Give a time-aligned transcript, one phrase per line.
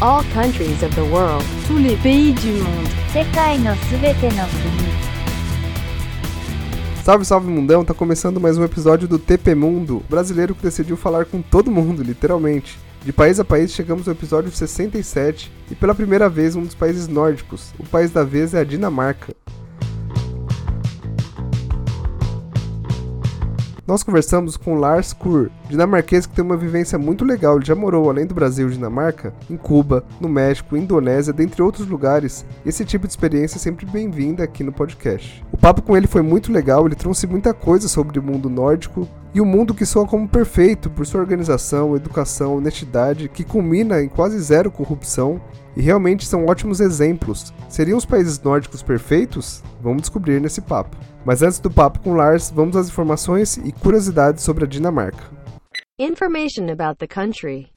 [0.00, 1.44] All countries of the world.
[1.66, 2.88] Tous les pays du monde.
[3.12, 4.90] 世界のすべての国
[7.02, 7.84] Salve, salve mundão!
[7.84, 12.02] Tá começando mais um episódio do TP Mundo, brasileiro que decidiu falar com todo mundo,
[12.02, 12.78] literalmente.
[13.04, 17.08] De país a país, chegamos ao episódio 67 e pela primeira vez um dos países
[17.08, 17.72] nórdicos.
[17.78, 19.34] O país da vez é a Dinamarca.
[23.86, 27.55] Nós conversamos com Lars Kur, dinamarquês que tem uma vivência muito legal.
[27.57, 31.87] Ele já morou, além do Brasil e Dinamarca, em Cuba, no México, Indonésia, dentre outros
[31.87, 32.45] lugares.
[32.65, 35.43] Esse tipo de experiência é sempre bem-vinda aqui no podcast.
[35.51, 39.07] O papo com ele foi muito legal, ele trouxe muita coisa sobre o mundo nórdico,
[39.35, 44.07] e o mundo que soa como perfeito por sua organização, educação, honestidade, que culmina em
[44.07, 45.41] quase zero corrupção
[45.75, 47.53] e realmente são ótimos exemplos.
[47.67, 49.61] Seriam os países nórdicos perfeitos?
[49.83, 50.95] Vamos descobrir nesse papo.
[51.25, 55.34] Mas antes do papo com Lars, vamos às informações e curiosidades sobre a Dinamarca.
[55.97, 57.71] Information about the country.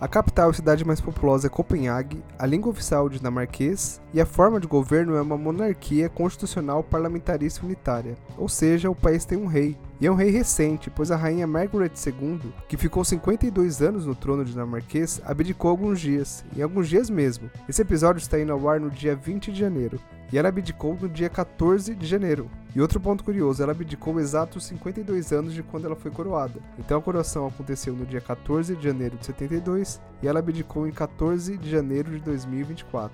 [0.00, 4.26] A capital e cidade mais populosa é Copenhague, a língua oficial é dinamarquês e a
[4.26, 9.46] forma de governo é uma monarquia constitucional parlamentarista unitária, ou seja, o país tem um
[9.46, 9.78] rei.
[10.00, 14.16] E é um rei recente, pois a rainha Margaret II, que ficou 52 anos no
[14.16, 17.48] trono dinamarquês, abdicou alguns dias, e alguns dias mesmo.
[17.68, 20.00] Esse episódio está indo ao ar no dia 20 de janeiro,
[20.32, 22.50] e ela abdicou no dia 14 de janeiro.
[22.74, 26.58] E outro ponto curioso, ela abdicou exatos 52 anos de quando ela foi coroada.
[26.78, 30.92] Então a coroação aconteceu no dia 14 de janeiro de 72 e ela abdicou em
[30.92, 33.12] 14 de janeiro de 2024.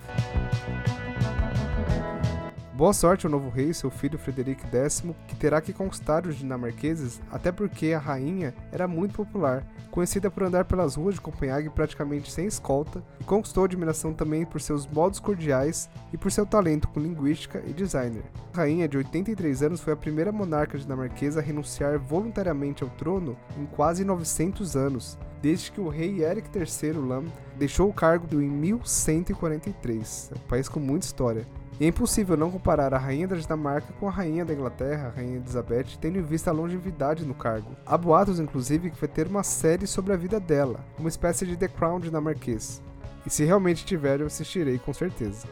[2.79, 7.21] Boa sorte ao novo rei, seu filho Frederico X, que terá que conquistar os dinamarqueses,
[7.29, 12.31] até porque a rainha era muito popular, conhecida por andar pelas ruas de Copenhague praticamente
[12.31, 17.01] sem escolta, e conquistou admiração também por seus modos cordiais e por seu talento com
[17.01, 18.23] linguística e designer.
[18.55, 23.37] A rainha, de 83 anos, foi a primeira monarca dinamarquesa a renunciar voluntariamente ao trono
[23.59, 27.25] em quase 900 anos, desde que o rei Erik III Lam
[27.59, 31.45] deixou o cargo em 1143, um país com muita história.
[31.81, 35.17] E é impossível não comparar a rainha da Dinamarca com a rainha da Inglaterra, a
[35.17, 37.71] rainha Elizabeth, tendo em vista a longevidade no cargo.
[37.87, 41.57] Há boatos, inclusive, que vai ter uma série sobre a vida dela, uma espécie de
[41.57, 42.83] The Crown dinamarquês.
[43.25, 45.47] E se realmente tiver, eu assistirei com certeza.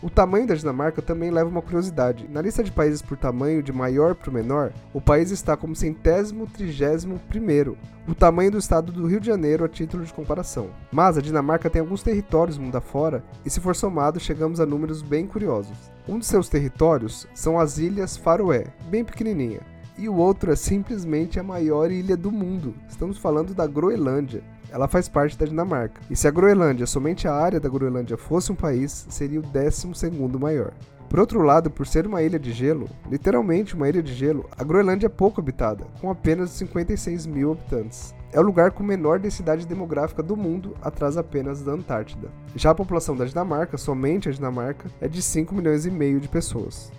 [0.00, 2.28] O tamanho da Dinamarca também leva uma curiosidade.
[2.30, 5.74] Na lista de países por tamanho, de maior para o menor, o país está como
[5.74, 7.76] centésimo trigésimo primeiro,
[8.06, 10.70] o tamanho do estado do Rio de Janeiro a título de comparação.
[10.92, 15.02] Mas a Dinamarca tem alguns territórios mundo afora, e se for somado, chegamos a números
[15.02, 15.90] bem curiosos.
[16.08, 19.62] Um de seus territórios são as Ilhas Faroé, bem pequenininha,
[19.98, 22.72] e o outro é simplesmente a maior ilha do mundo.
[22.88, 26.00] Estamos falando da Groenlândia ela faz parte da Dinamarca.
[26.10, 30.10] E se a Groenlândia, somente a área da Groenlândia, fosse um país, seria o 12
[30.38, 30.72] maior.
[31.08, 34.62] Por outro lado, por ser uma ilha de gelo, literalmente uma ilha de gelo, a
[34.62, 38.14] Groenlândia é pouco habitada, com apenas 56 mil habitantes.
[38.30, 42.28] É o lugar com menor densidade demográfica do mundo, atrás apenas da Antártida.
[42.54, 46.28] Já a população da Dinamarca, somente a Dinamarca, é de 5 milhões e meio de
[46.28, 46.92] pessoas.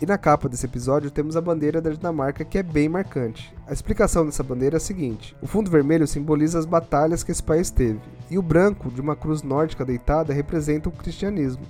[0.00, 3.54] E na capa desse episódio temos a bandeira da Dinamarca que é bem marcante.
[3.66, 7.42] A explicação dessa bandeira é a seguinte: o fundo vermelho simboliza as batalhas que esse
[7.42, 11.62] país teve, e o branco, de uma cruz nórdica deitada, representa o cristianismo.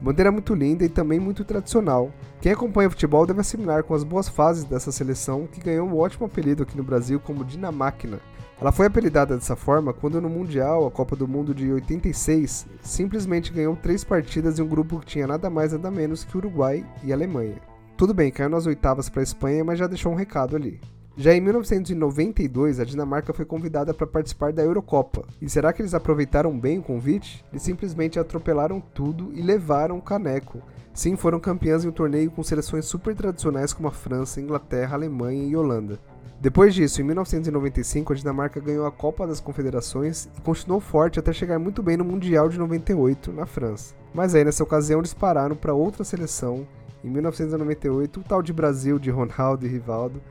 [0.00, 2.12] Bandeira muito linda e também muito tradicional.
[2.40, 5.98] Quem acompanha o futebol deve assimilar com as boas fases dessa seleção, que ganhou um
[5.98, 8.20] ótimo apelido aqui no Brasil como Dinamáquina.
[8.60, 13.52] Ela foi apelidada dessa forma quando no Mundial, a Copa do Mundo de 86, simplesmente
[13.52, 17.12] ganhou três partidas em um grupo que tinha nada mais nada menos que Uruguai e
[17.12, 17.71] Alemanha.
[18.02, 20.80] Tudo bem, caiu nas oitavas para a Espanha, mas já deixou um recado ali.
[21.16, 25.22] Já em 1992, a Dinamarca foi convidada para participar da Eurocopa.
[25.40, 27.44] E será que eles aproveitaram bem o convite?
[27.52, 30.60] Eles simplesmente atropelaram tudo e levaram o caneco.
[30.92, 35.44] Sim, foram campeãs em um torneio com seleções super tradicionais como a França, Inglaterra, Alemanha
[35.44, 36.00] e Holanda.
[36.40, 41.32] Depois disso, em 1995, a Dinamarca ganhou a Copa das Confederações e continuou forte até
[41.32, 43.94] chegar muito bem no Mundial de 98 na França.
[44.12, 46.66] Mas aí nessa ocasião eles pararam para outra seleção
[47.04, 50.22] em 1998, o tal de Brasil de Ronaldo e Rivaldo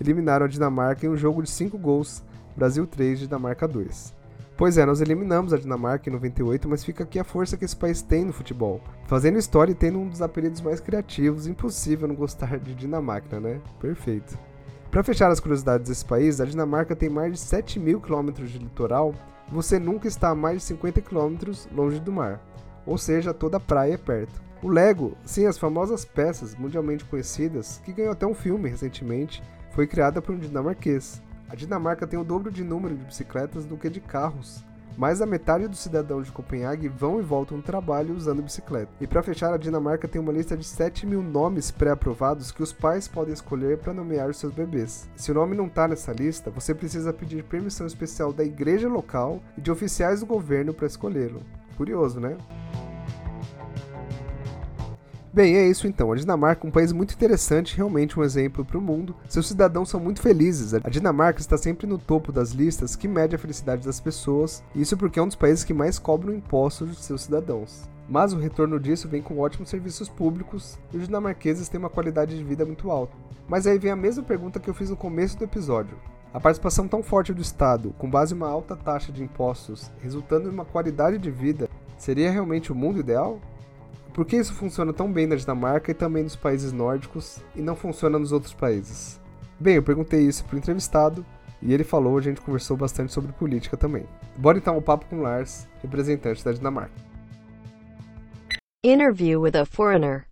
[0.00, 2.22] eliminaram a Dinamarca em um jogo de 5 gols,
[2.56, 4.14] Brasil 3, Dinamarca 2.
[4.56, 7.74] Pois é, nós eliminamos a Dinamarca em 98, mas fica aqui a força que esse
[7.74, 8.80] país tem no futebol.
[9.06, 13.58] Fazendo história e tendo um dos apelidos mais criativos, impossível não gostar de Dinamarca, né?
[13.80, 14.38] Perfeito.
[14.90, 18.58] Para fechar as curiosidades desse país, a Dinamarca tem mais de 7 mil quilômetros de
[18.58, 19.14] litoral
[19.50, 22.40] e você nunca está a mais de 50 quilômetros longe do mar,
[22.84, 24.49] ou seja, toda praia é perto.
[24.62, 29.86] O Lego, sim, as famosas peças mundialmente conhecidas, que ganhou até um filme recentemente, foi
[29.86, 31.22] criada por um dinamarquês.
[31.48, 34.62] A Dinamarca tem o dobro de número de bicicletas do que de carros,
[35.00, 38.92] Mais da metade dos cidadãos de Copenhague vão e voltam do trabalho usando bicicleta.
[39.00, 42.72] E para fechar, a Dinamarca tem uma lista de 7 mil nomes pré-aprovados que os
[42.72, 45.08] pais podem escolher para nomear os seus bebês.
[45.16, 49.40] Se o nome não está nessa lista, você precisa pedir permissão especial da igreja local
[49.56, 51.40] e de oficiais do governo para escolhê-lo.
[51.76, 52.36] Curioso, né?
[55.32, 56.10] Bem, é isso então.
[56.10, 59.14] A Dinamarca é um país muito interessante, realmente um exemplo para o mundo.
[59.28, 60.74] Seus cidadãos são muito felizes.
[60.74, 64.96] A Dinamarca está sempre no topo das listas que mede a felicidade das pessoas, isso
[64.96, 67.88] porque é um dos países que mais cobram impostos de seus cidadãos.
[68.08, 72.36] Mas o retorno disso vem com ótimos serviços públicos e os dinamarqueses têm uma qualidade
[72.36, 73.16] de vida muito alta.
[73.48, 75.96] Mas aí vem a mesma pergunta que eu fiz no começo do episódio.
[76.34, 80.48] A participação tão forte do Estado, com base em uma alta taxa de impostos, resultando
[80.48, 83.40] em uma qualidade de vida, seria realmente o mundo ideal?
[84.12, 87.76] Por que isso funciona tão bem na Dinamarca e também nos países nórdicos e não
[87.76, 89.20] funciona nos outros países?
[89.58, 91.24] Bem, eu perguntei isso para o entrevistado
[91.62, 94.04] e ele falou, a gente conversou bastante sobre política também.
[94.36, 96.94] Bora então ao papo com Lars, representante da Dinamarca.
[98.82, 100.26] Interview with a foreigner.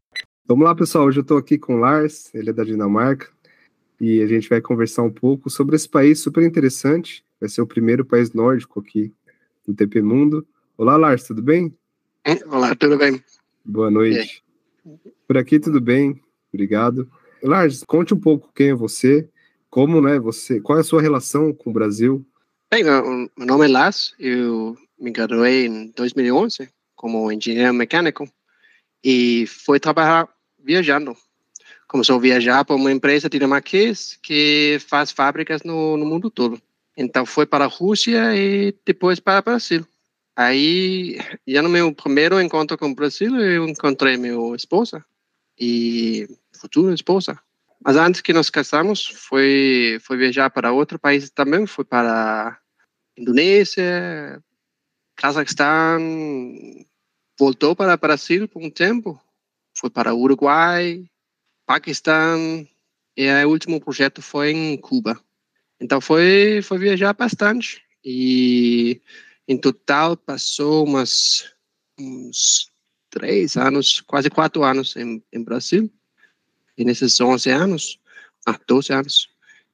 [0.46, 1.06] Vamos lá, pessoal.
[1.06, 3.28] Hoje eu estou aqui com o Lars, ele é da Dinamarca,
[4.00, 7.24] e a gente vai conversar um pouco sobre esse país super interessante.
[7.38, 9.12] Vai ser o primeiro país nórdico aqui
[9.66, 10.46] do TP Mundo.
[10.76, 11.76] Olá, Lars, tudo bem?
[12.50, 13.22] Olá, tudo bem?
[13.70, 14.42] Boa noite.
[15.26, 16.18] Por aqui tudo bem,
[16.50, 17.06] obrigado.
[17.42, 19.28] Lars, conte um pouco quem é você,
[19.68, 22.26] como, né, você, qual é a sua relação com o Brasil?
[22.70, 28.26] Bem, meu nome é Lars, eu me graduei em 2011 como engenheiro mecânico
[29.04, 30.26] e fui trabalhar
[30.58, 31.14] viajando.
[31.86, 36.58] Começou a viajar para uma empresa dinamarquesa que faz fábricas no, no mundo todo.
[36.96, 39.86] Então foi para a Rússia e depois para o Brasil.
[40.38, 41.18] Aí,
[41.48, 45.04] já no meu primeiro encontro com o Brasil, eu encontrei minha esposa
[45.58, 47.36] e futura esposa.
[47.84, 52.56] Mas antes que nos casamos, foi foi viajar para outro país também, foi para
[53.16, 54.40] Indonésia,
[55.16, 55.98] Cazaquistão,
[57.36, 59.20] voltou para o Brasil por um tempo,
[59.76, 61.04] foi para Uruguai,
[61.66, 62.64] Paquistão
[63.16, 65.20] e o último projeto foi em Cuba.
[65.80, 69.02] Então foi foi viajar bastante e
[69.48, 71.50] em total, passou umas,
[71.98, 72.70] uns
[73.08, 75.90] três anos, quase quatro anos em, em Brasil.
[76.76, 77.98] E nesses 11 anos,
[78.46, 79.28] ah, 12 anos,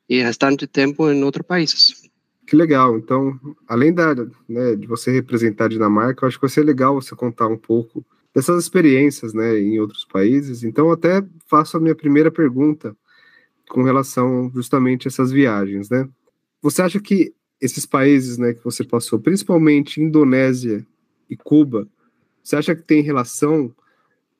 [0.09, 2.09] e restante tempo em outros países.
[2.47, 2.97] Que legal.
[2.97, 4.15] Então, além da,
[4.49, 7.57] né, de você representar a Dinamarca, eu acho que vai ser legal você contar um
[7.57, 8.05] pouco
[8.35, 10.63] dessas experiências né, em outros países.
[10.63, 12.97] Então, até faço a minha primeira pergunta
[13.69, 15.89] com relação justamente a essas viagens.
[15.89, 16.09] Né?
[16.63, 20.87] Você acha que esses países né, que você passou, principalmente Indonésia
[21.29, 21.89] e Cuba,
[22.43, 23.75] você acha que tem relação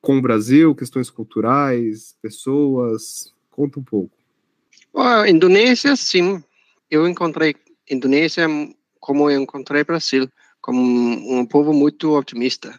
[0.01, 3.33] com o Brasil, questões culturais, pessoas?
[3.51, 4.15] Conta um pouco.
[4.93, 6.43] Oh, Indonésia, sim.
[6.91, 7.57] Eu encontrei
[7.91, 8.47] Indonésia
[9.01, 10.29] como eu encontrei Brasil,
[10.61, 12.79] como um povo muito otimista,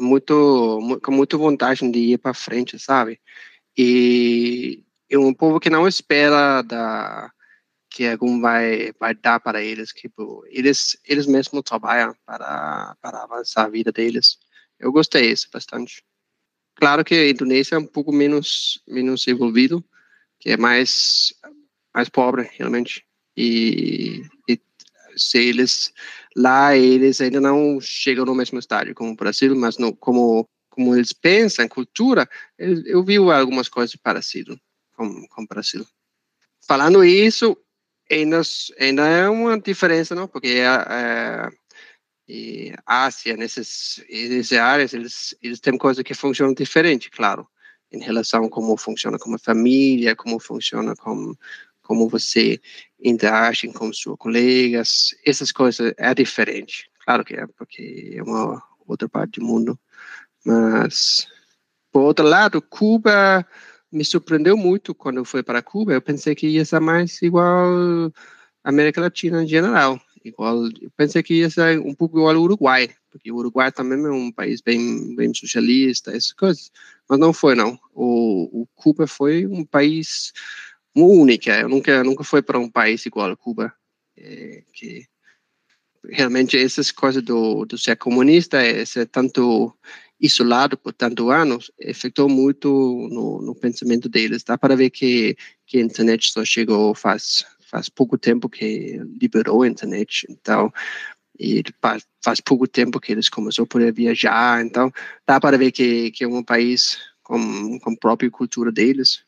[0.00, 3.20] muito, com muita vontade de ir para frente, sabe?
[3.76, 7.30] E é um povo que não espera da
[7.92, 13.22] que algum vai vai dar para eles que tipo, eles eles mesmos trabalham para para
[13.22, 14.38] avançar a vida deles.
[14.78, 16.02] Eu gostei isso bastante.
[16.74, 19.84] Claro que a Indonésia é um pouco menos menos envolvido
[20.40, 21.34] que é mais
[21.94, 23.04] mais pobre realmente.
[23.36, 24.60] E, e
[25.16, 25.92] se eles
[26.34, 30.94] lá eles ainda não chegam no mesmo estágio como o Brasil mas no, como como
[30.96, 34.56] eles pensam cultura eu, eu vi algumas coisas parecidas
[34.94, 35.86] com, com o Brasil.
[36.66, 37.56] Falando isso
[38.10, 38.40] ainda,
[38.78, 40.28] ainda é uma diferença, não?
[40.28, 41.50] Porque a,
[42.86, 47.46] a Ásia, nesses, nessas áreas, eles, eles têm coisas que funcionam diferente, claro,
[47.90, 51.34] em relação a como funciona como família, como funciona com
[51.82, 52.60] como você
[53.02, 56.88] interage com seus colegas, essas coisas é diferente.
[57.04, 59.78] Claro que é, porque é uma outra parte do mundo.
[60.44, 61.26] Mas,
[61.90, 63.46] por outro lado, Cuba
[63.92, 65.92] me surpreendeu muito quando eu fui para Cuba.
[65.92, 68.10] Eu pensei que ia ser mais igual
[68.64, 70.00] à América Latina em geral.
[70.24, 73.98] Igual, eu pensei que ia ser um pouco igual ao Uruguai, porque o Uruguai também
[74.04, 76.70] é um país bem, bem socialista, essas coisas.
[77.08, 77.78] Mas não foi, não.
[77.92, 80.32] O, o Cuba foi um país
[80.94, 81.50] único.
[81.50, 83.72] Eu nunca, nunca fui para um país igual a Cuba.
[84.16, 85.06] É, que
[86.08, 89.74] realmente essas coisas do, do ser comunista, é ser tanto
[90.22, 92.68] isolado por tantos anos, afetou muito
[93.10, 94.44] no, no, pensamento deles.
[94.44, 95.36] Dá para ver que,
[95.66, 100.72] que a internet só chegou faz, faz pouco tempo que liberou a internet, então,
[101.38, 101.64] e
[102.22, 104.92] faz pouco tempo que eles começaram a poder viajar, então,
[105.26, 109.24] dá para ver que, que é um país com, com a própria cultura deles.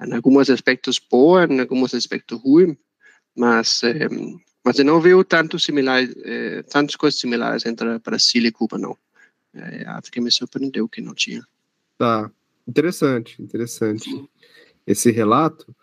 [0.00, 2.76] Em alguns aspectos boa, em alguns aspectos ruim,
[3.36, 4.08] mas é,
[4.64, 8.96] Mas eu não vejo tanto similar, eh, tantas coisas similares entre Brasil e Cuba, não.
[9.54, 11.42] É, acho que me surpreendeu que não tinha.
[11.96, 12.30] Tá,
[12.66, 14.10] interessante, interessante
[14.86, 15.74] esse relato.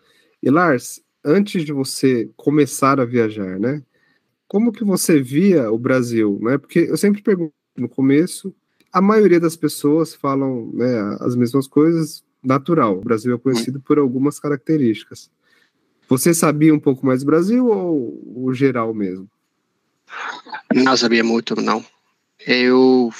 [0.42, 3.82] E Lars, antes de você começar a viajar, né?
[4.46, 6.58] Como que você via o Brasil, né?
[6.58, 8.54] Porque eu sempre pergunto no começo,
[8.92, 12.98] a maioria das pessoas falam né, as mesmas coisas, natural.
[12.98, 15.30] O Brasil é conhecido por algumas características.
[16.08, 19.30] Você sabia um pouco mais do Brasil ou o geral mesmo?
[20.74, 21.84] Não sabia muito, não.
[22.44, 23.10] Eu,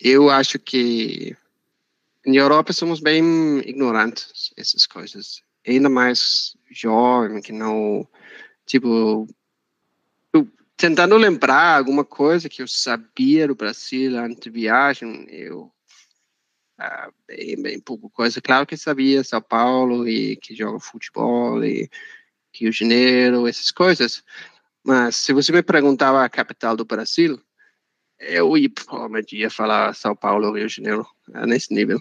[0.00, 1.36] eu acho que
[2.26, 5.42] na Europa somos bem ignorantes essas coisas.
[5.66, 8.06] Ainda mais jovem, que não,
[8.66, 9.26] tipo,
[10.76, 15.72] tentando lembrar alguma coisa que eu sabia do Brasil antes de viagem, eu
[16.78, 18.40] ah, bem, bem pouco coisa.
[18.40, 21.90] Claro que sabia São Paulo e que joga futebol e
[22.54, 24.22] Rio de Janeiro, essas coisas.
[24.84, 27.42] Mas se você me perguntava a capital do Brasil,
[28.20, 32.00] eu ia, provavelmente ia falar São Paulo ou Rio de Janeiro, é nesse nível.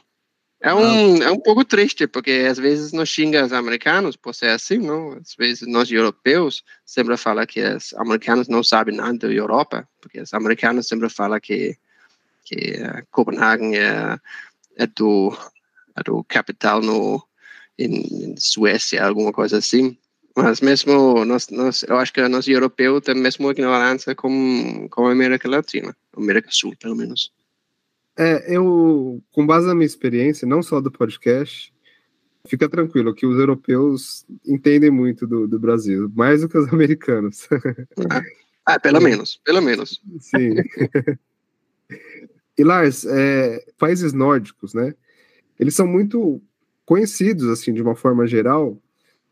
[0.60, 4.50] É um, é um pouco triste, porque às vezes nós xinga os americanos por ser
[4.50, 5.14] assim, não?
[5.14, 10.20] Às vezes nós europeus sempre falam que os americanos não sabem nada da Europa, porque
[10.20, 11.78] os americanos sempre falam que,
[12.44, 12.74] que
[13.12, 14.18] Copenhague é,
[14.78, 15.38] é, do,
[15.96, 17.24] é do capital no,
[17.78, 19.96] em, em Suécia, alguma coisa assim.
[20.38, 25.12] Mas mesmo, nós, nós, eu acho que nós europeus temos mesmo ignorância como, como a
[25.12, 27.34] América Latina, América Sul, pelo menos.
[28.16, 31.74] É, eu, com base na minha experiência, não só do podcast,
[32.46, 37.48] fica tranquilo que os europeus entendem muito do, do Brasil, mais do que os americanos.
[38.08, 38.22] Ah,
[38.64, 40.00] ah pelo menos, pelo menos.
[40.20, 40.54] Sim.
[42.56, 44.94] e Lars, é, países nórdicos, né?
[45.60, 46.40] Eles são muito
[46.86, 48.80] conhecidos, assim, de uma forma geral,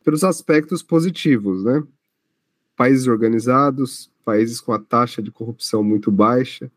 [0.05, 1.83] pelos aspectos positivos, né?
[2.77, 6.71] Países organizados, países com a taxa de corrupção muito baixa,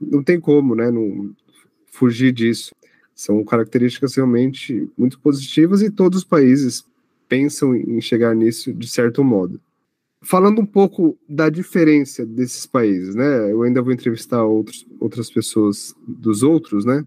[0.00, 1.34] não tem como, né, não
[1.86, 2.74] fugir disso.
[3.14, 6.84] São características realmente muito positivas e todos os países
[7.28, 9.60] pensam em chegar nisso de certo modo.
[10.22, 13.50] Falando um pouco da diferença desses países, né?
[13.50, 17.06] Eu ainda vou entrevistar outros, outras pessoas dos outros, né?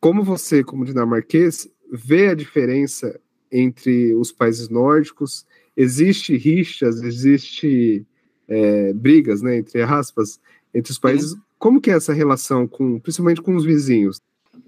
[0.00, 3.20] Como você, como dinamarquês, vê a diferença
[3.52, 5.46] entre os países nórdicos?
[5.76, 8.06] Existe rixas, existe
[8.48, 9.58] é, brigas, né?
[9.58, 10.40] Entre aspas,
[10.74, 11.32] entre os países.
[11.32, 11.40] Uhum.
[11.58, 14.20] Como que é essa relação com, principalmente com os vizinhos?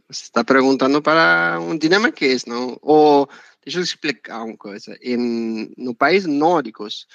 [0.09, 2.79] Você está perguntando para um dinamarquês, não?
[2.81, 3.29] Ou
[3.64, 4.97] deixa eu explicar uma coisa.
[5.03, 7.07] Em, no país nórdicos,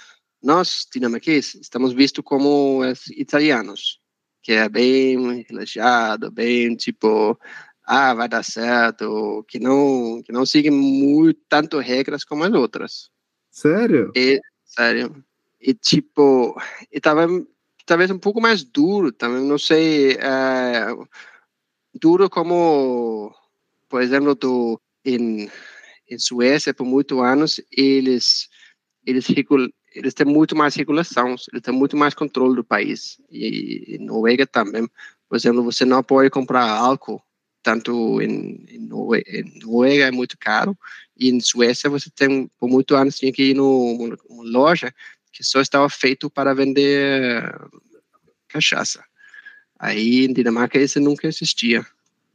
[0.41, 3.99] nós dinamarquês estamos vistos como os italianos,
[4.41, 7.39] que é bem relaxado, bem tipo,
[7.91, 13.09] ah, vai dar certo, que não que não seguem muito tanto regras como as outras.
[13.49, 14.11] Sério?
[14.15, 15.23] E, sério.
[15.59, 16.55] E tipo,
[16.91, 17.27] e tava
[17.87, 20.85] talvez um pouco mais duro também, não sei, é,
[21.91, 23.33] duro como,
[23.89, 25.49] por exemplo, do, em,
[26.07, 28.47] em Suécia, por muitos anos, eles,
[29.03, 29.25] eles,
[29.95, 33.19] eles têm muito mais regulação, eles têm muito mais controle do país.
[33.31, 34.87] E, em Noruega também,
[35.27, 37.19] por exemplo, você não pode comprar álcool,
[37.61, 40.77] tanto em, em, Noruega, em Noruega é muito caro,
[41.17, 44.93] e em Suécia você tem, por muitos anos, tinha que ir numa loja
[45.31, 47.43] que só estava feito para vender
[48.47, 49.03] cachaça.
[49.77, 51.85] Aí em Dinamarca isso nunca existia.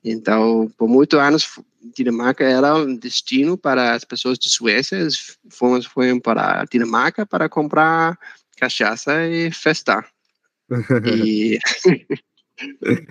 [0.03, 1.49] Então, por muitos anos,
[1.95, 4.97] Dinamarca era um destino para as pessoas de Suécia.
[4.97, 8.19] Eles foram, foram para Dinamarca para comprar
[8.57, 10.07] cachaça e festar.
[11.05, 11.59] e,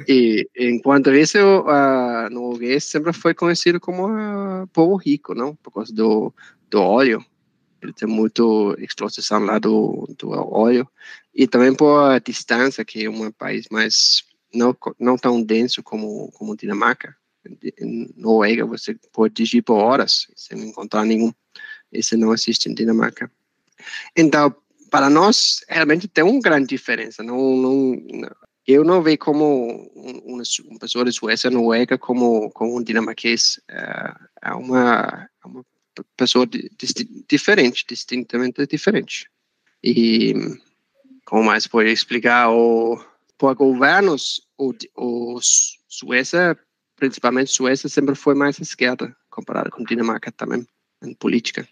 [0.07, 5.55] e enquanto isso, uh, norueguês sempre foi conhecido como uh, povo rico, não?
[5.55, 6.33] Por causa do,
[6.69, 7.23] do óleo.
[7.81, 10.87] Ele tem muito exploração lá do, do óleo.
[11.33, 14.23] E também por a distância que é um país mais
[14.53, 17.15] não não tão denso como como Dinamarca.
[17.77, 21.33] Em Noruega você pode dirigir por horas sem encontrar nenhum
[21.91, 23.29] isso não existe em Dinamarca.
[24.15, 24.55] Então
[24.89, 28.29] para nós realmente tem uma grande diferença não, não
[28.67, 34.13] eu não vejo como uma, uma pessoa de Suécia Noruega como como um dinamarquês é,
[34.43, 35.65] é uma, é uma
[36.17, 36.47] pessoa
[37.29, 39.29] diferente, distintamente diferente.
[39.83, 40.33] E
[41.25, 42.99] como mais pode explicar, o,
[43.37, 45.39] por governos, o, o
[45.87, 46.57] Suécia,
[46.95, 50.65] principalmente Suécia, sempre foi mais esquerda, comparado com Dinamarca também,
[51.03, 51.67] em política.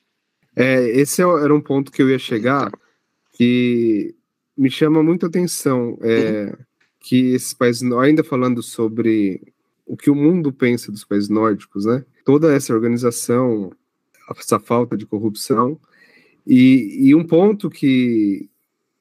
[0.56, 2.72] É, esse é era um ponto que eu ia chegar,
[3.34, 4.14] que
[4.58, 6.66] me chama muito atenção, é, uhum.
[7.02, 9.42] Que esses países, ainda falando sobre
[9.86, 12.06] o que o mundo pensa dos países nórdicos, né?
[12.24, 13.72] Toda essa organização
[14.40, 15.80] essa falta de corrupção.
[16.46, 18.50] E, e um ponto que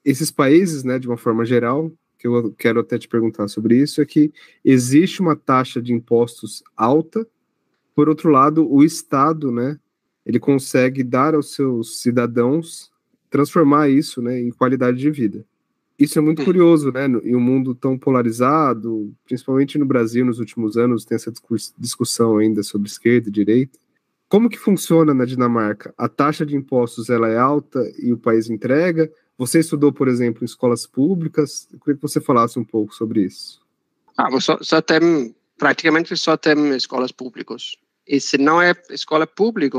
[0.05, 4.01] esses países, né, de uma forma geral, que eu quero até te perguntar sobre isso,
[4.01, 4.33] é que
[4.65, 7.27] existe uma taxa de impostos alta,
[7.95, 9.79] por outro lado, o Estado, né,
[10.25, 12.91] ele consegue dar aos seus cidadãos,
[13.31, 15.45] transformar isso, né, em qualidade de vida.
[16.01, 20.79] Isso é muito curioso, né, em um mundo tão polarizado, principalmente no Brasil, nos últimos
[20.79, 21.31] anos, tem essa
[21.79, 23.79] discussão ainda sobre esquerda e direita.
[24.27, 25.93] Como que funciona na Dinamarca?
[25.99, 29.13] A taxa de impostos ela é alta e o país entrega?
[29.37, 31.69] Você estudou, por exemplo, em escolas públicas?
[31.71, 33.61] Eu queria que você falasse um pouco sobre isso.
[34.17, 37.77] Ah, só, só tem, praticamente só tem escolas públicas.
[38.07, 39.79] E se não é escola pública,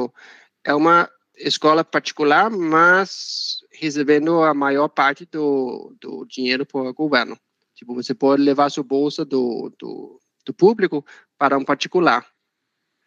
[0.64, 7.38] é uma escola particular, mas recebendo a maior parte do, do dinheiro o governo.
[7.76, 11.06] Tipo, você pode levar sua bolsa do, do, do público
[11.38, 12.26] para um particular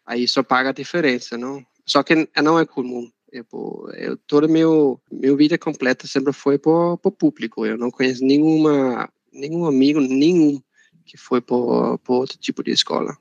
[0.05, 1.65] aí só paga a diferença, não?
[1.85, 3.09] Só que não é comum.
[3.31, 3.45] Eu,
[3.95, 7.65] eu toda meu minha vida completa sempre foi para o público.
[7.65, 10.61] Eu não conheço nenhuma nenhum amigo nenhum
[11.05, 11.55] que foi para
[12.07, 13.17] outro tipo de escola.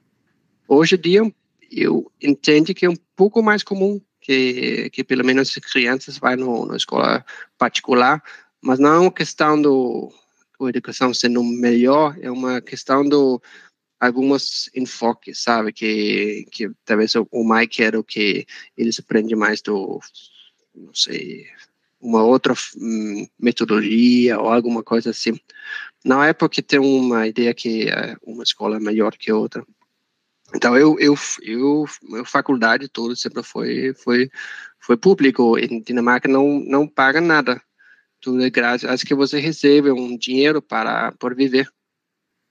[0.68, 1.34] Hoje em dia
[1.70, 6.36] eu entendo que é um pouco mais comum que que pelo menos as crianças vão
[6.36, 7.24] no, escola
[7.58, 8.22] particular,
[8.60, 10.12] mas não é uma questão do
[10.60, 13.40] a educação sendo melhor, é uma questão do
[14.00, 15.72] alguns enfoques, sabe?
[15.72, 20.00] Que, que talvez o, o Mike era o que eles aprendem mais do,
[20.74, 21.46] não sei,
[22.00, 25.38] uma outra hum, metodologia ou alguma coisa assim.
[26.04, 29.64] Não é porque tem uma ideia que é uma escola é melhor que outra.
[30.54, 34.30] Então eu eu eu minha faculdade toda sempre foi foi
[34.78, 35.58] foi público.
[35.58, 37.60] Em Dinamarca não não paga nada.
[38.20, 41.68] Tudo é grátis acho que você recebe um dinheiro para por viver.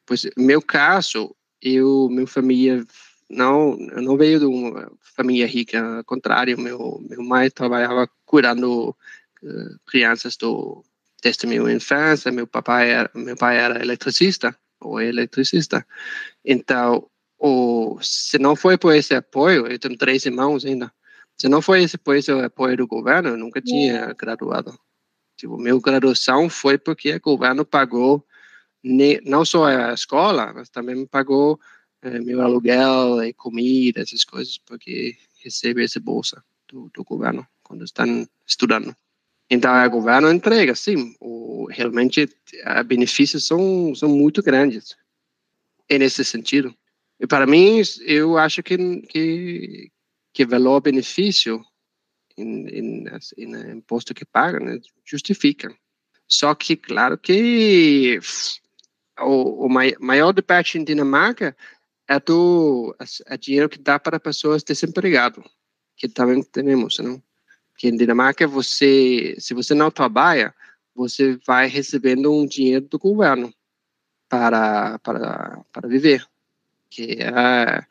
[0.06, 2.86] Pois meu caso eu, minha família
[3.30, 9.80] não, não veio de uma família rica, ao contrário, meu meu mãe trabalhava cuidando uh,
[9.88, 10.84] crianças do
[11.22, 15.86] desde minha infância, meu papai era, meu pai era eletricista ou eletricista,
[16.44, 17.10] então
[17.46, 20.89] o se não foi por esse apoio, eu tenho três irmãos ainda,
[21.38, 24.80] se não foi esse por esse apoio do governo, eu nunca tinha graduado.
[25.36, 28.26] Tipo, minha graduação foi porque o governo pagou
[29.26, 31.60] não só a escola, mas também me pagou
[32.02, 37.84] é, meu aluguel e comida, essas coisas, porque recebe essa bolsa do, do governo quando
[37.84, 38.96] estão estudando.
[39.50, 44.96] Então, o governo entrega, sim, o, realmente os benefícios são, são muito grandes
[45.89, 46.74] nesse sentido.
[47.28, 49.92] Para mim, eu acho que, que,
[50.34, 51.64] que valor-benefício
[52.38, 53.06] em,
[53.38, 55.74] em, imposto que paga né, justifica.
[56.28, 58.20] Só que, claro que
[59.20, 61.56] o, o maior parte em Dinamarca
[62.08, 62.96] é do
[63.28, 65.44] é dinheiro que dá para pessoas desempregadas,
[65.96, 67.22] que também temos, não?
[67.78, 70.54] Que em Dinamarca você, se você não trabalha,
[70.96, 73.54] você vai recebendo um dinheiro do governo
[74.30, 76.26] para para para viver,
[76.93, 77.84] que é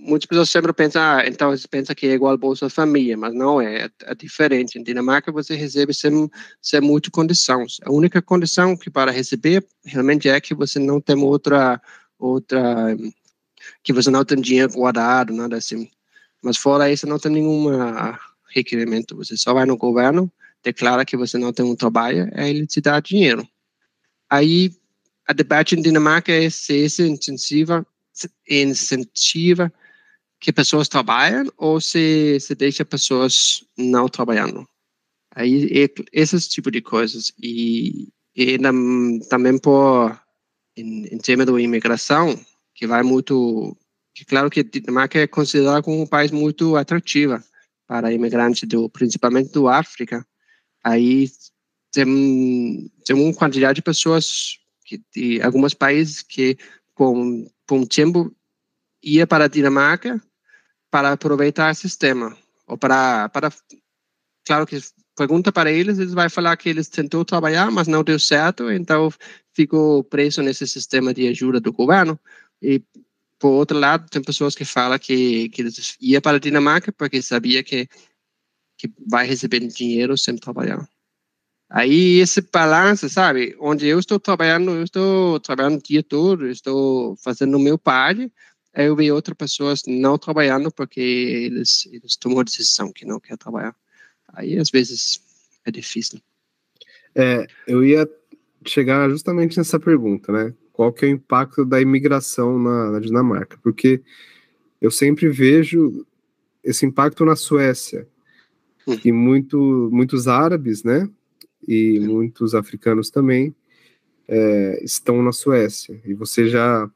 [0.00, 3.60] muitas pessoas sempre pensam, ah, então você pensa que é igual Bolsa Família, mas não
[3.60, 4.78] é, é diferente.
[4.78, 6.30] Em Dinamarca você recebe sem,
[6.60, 7.78] sem muitas condições.
[7.84, 11.80] A única condição que para receber realmente é que você não tem outra,
[12.18, 12.96] outra,
[13.82, 15.88] que você não tem dinheiro guardado, nada assim.
[16.42, 17.68] Mas fora isso não tem nenhum
[18.48, 19.16] requerimento.
[19.16, 20.30] Você só vai no governo,
[20.62, 23.46] declara que você não tem um trabalho, aí ele te dá dinheiro.
[24.28, 24.72] Aí
[25.26, 27.86] a debate em Dinamarca é se isso incentiva
[28.48, 29.72] incentiva
[30.40, 34.66] que pessoas trabalham ou se, se deixa pessoas não trabalhando.
[35.34, 37.30] Aí, esses tipo de coisas.
[37.40, 38.58] E, e
[39.28, 40.18] também por,
[40.76, 42.38] em, em da imigração,
[42.74, 43.76] que vai muito...
[44.14, 47.40] Que claro que Dinamarca é considerada como um país muito atrativo
[47.86, 50.26] para imigrantes, do, principalmente do África.
[50.82, 51.28] Aí
[51.92, 56.58] tem, tem uma quantidade de pessoas que, de alguns países que,
[56.94, 58.34] por, um tempo,
[59.02, 60.20] ia para a Dinamarca
[60.90, 63.52] para aproveitar o sistema ou para para
[64.44, 64.78] claro que
[65.16, 69.10] pergunta para eles eles vai falar que eles tentou trabalhar mas não deu certo então
[69.52, 72.18] ficou preso nesse sistema de ajuda do governo.
[72.62, 72.82] E
[73.38, 77.22] por outro lado tem pessoas que falam que que eles ia para a Dinamarca porque
[77.22, 77.88] sabia que
[78.76, 80.86] que vai receber dinheiro sem trabalhar
[81.70, 87.16] aí esse balanço sabe onde eu estou trabalhando eu estou trabalhando o dia todo estou
[87.16, 88.30] fazendo o meu parte
[88.74, 93.36] eu vi outras pessoas não trabalhando porque eles, eles tomou a decisão que não quer
[93.36, 93.74] trabalhar.
[94.32, 95.20] Aí, às vezes,
[95.64, 96.20] é difícil.
[97.14, 98.08] É, eu ia
[98.64, 100.54] chegar justamente nessa pergunta, né?
[100.72, 103.58] Qual que é o impacto da imigração na, na Dinamarca?
[103.62, 104.00] Porque
[104.80, 106.06] eu sempre vejo
[106.62, 108.06] esse impacto na Suécia,
[108.86, 108.96] hum.
[109.04, 111.08] e muito, muitos árabes, né?
[111.66, 113.54] E muitos africanos também
[114.28, 116.00] é, estão na Suécia.
[116.04, 116.90] E você já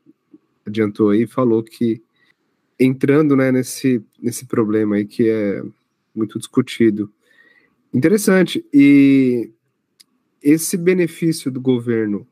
[0.67, 2.03] adiantou aí, falou que
[2.79, 5.63] entrando né, nesse, nesse problema aí que é
[6.15, 7.13] muito discutido.
[7.93, 8.65] Interessante.
[8.73, 9.51] E
[10.43, 12.27] esse benefício do governo,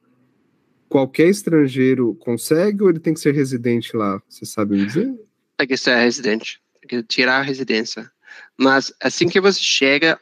[0.88, 4.22] qualquer estrangeiro consegue ou ele tem que ser residente lá?
[4.28, 5.12] Você sabe me dizer?
[5.56, 8.10] Tem que ser residente, tem que tirar a residência.
[8.56, 10.20] Mas assim que você chega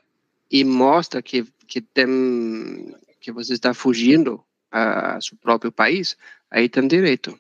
[0.51, 6.17] e mostra que, que, tem, que você está fugindo a seu próprio país,
[6.51, 7.39] aí tem direito.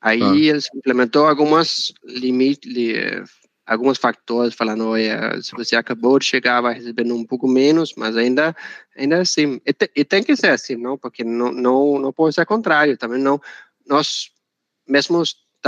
[0.00, 0.36] Aí ah.
[0.36, 2.70] eles implementou algumas limites,
[3.66, 8.14] alguns fatores, falando, olha, se você acabou de chegar, vai recebendo um pouco menos, mas
[8.16, 8.54] ainda,
[8.94, 12.34] ainda assim, e, te, e tem que ser assim, não, porque não, não, não pode
[12.34, 13.40] ser contrário, também não,
[13.86, 14.30] nós
[14.86, 15.22] mesmo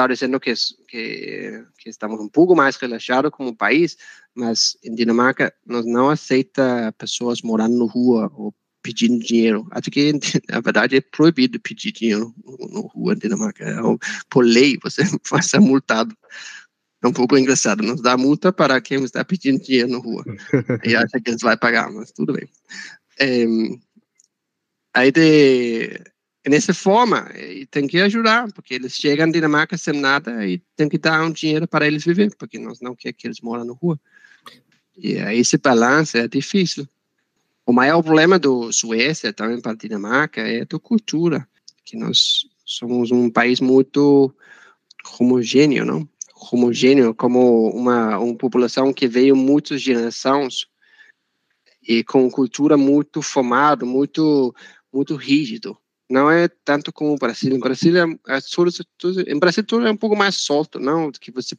[0.09, 0.52] dizendo que,
[0.88, 3.96] que, que, estamos um pouco mais relaxados como país,
[4.35, 8.52] mas em Dinamarca nós não aceita pessoas morando na rua ou
[8.83, 9.66] pedindo dinheiro.
[9.70, 10.12] Acho que,
[10.50, 12.35] na verdade, é proibido pedir dinheiro
[12.70, 13.64] na rua em Dinamarca.
[13.64, 13.76] É,
[14.28, 16.14] por lei, você vai ser multado.
[17.02, 17.83] É um pouco engraçado.
[17.83, 20.24] Não dá multa para quem está pedindo dinheiro na rua.
[20.85, 22.48] e acha que eles vão pagar, mas tudo bem.
[23.18, 23.44] É,
[24.92, 26.00] aí, de,
[26.50, 27.30] nessa forma,
[27.70, 31.33] tem que ajudar, porque eles chegam em Dinamarca sem nada e tem que dar um
[31.33, 33.98] dinheiro para eles viver, porque nós não queremos que eles moram na rua.
[34.96, 36.87] E esse balanço é difícil.
[37.66, 41.48] O maior problema do Suécia, também para a Dinamarca, é a cultura,
[41.85, 44.35] que nós somos um país muito
[45.18, 46.09] homogêneo, não?
[46.52, 50.66] Homogêneo, como uma, uma população que veio muitas gerações
[51.83, 54.54] e com cultura muito formada, muito
[54.92, 55.76] muito rígido.
[56.14, 57.53] Não é tanto como o Brasil.
[57.57, 61.11] O Brasil é, é em Brasil tudo é um pouco mais solto, não?
[61.11, 61.57] Que você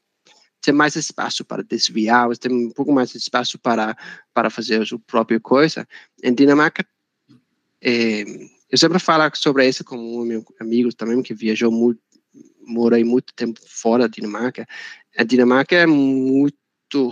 [0.62, 3.98] tem mais espaço para desviar, você tem um pouco mais espaço para,
[4.34, 5.86] para fazer a sua própria coisa.
[6.24, 6.88] Em Dinamarca,
[7.82, 8.24] é,
[8.72, 12.00] eu sempre falo sobre isso com um meu amigo também, que viajou muito,
[12.66, 14.66] morei muito tempo fora da Dinamarca.
[15.18, 17.10] A Dinamarca é muito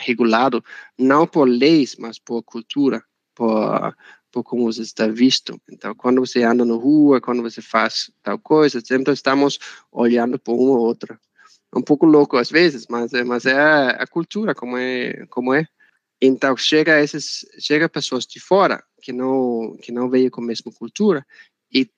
[0.00, 0.64] regulado,
[0.98, 3.04] não por leis, mas por cultura,
[3.36, 3.94] por,
[4.30, 5.60] por como você está visto.
[5.70, 9.58] Então, quando você anda na rua, quando você faz tal coisa, sempre estamos
[9.90, 11.18] olhando por uma ou outra
[11.74, 15.66] um pouco louco às vezes, mas é, mas é a, cultura como é, como é.
[16.20, 20.72] Então chega esses, chega pessoas de fora que não que não veio com a mesma
[20.72, 21.24] cultura
[21.72, 21.88] e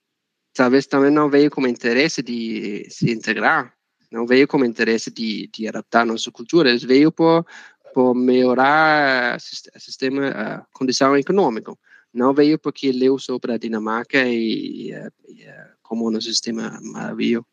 [0.53, 3.73] talvez também não veio com interesse de se integrar,
[4.11, 7.45] não veio com interesse de, de adaptar a nossa cultura, eles veio por
[7.93, 11.73] por melhorar o sistema, a condição econômica.
[12.13, 15.47] Não veio porque leu sobre a Dinamarca e, e, e
[15.81, 17.45] como o nosso sistema maravilhoso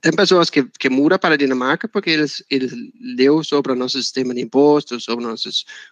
[0.00, 4.00] tem pessoas que, que mudam para a Dinamarca porque eles, eles leu sobre o nosso
[4.00, 5.48] sistema de impostos, sobre o nosso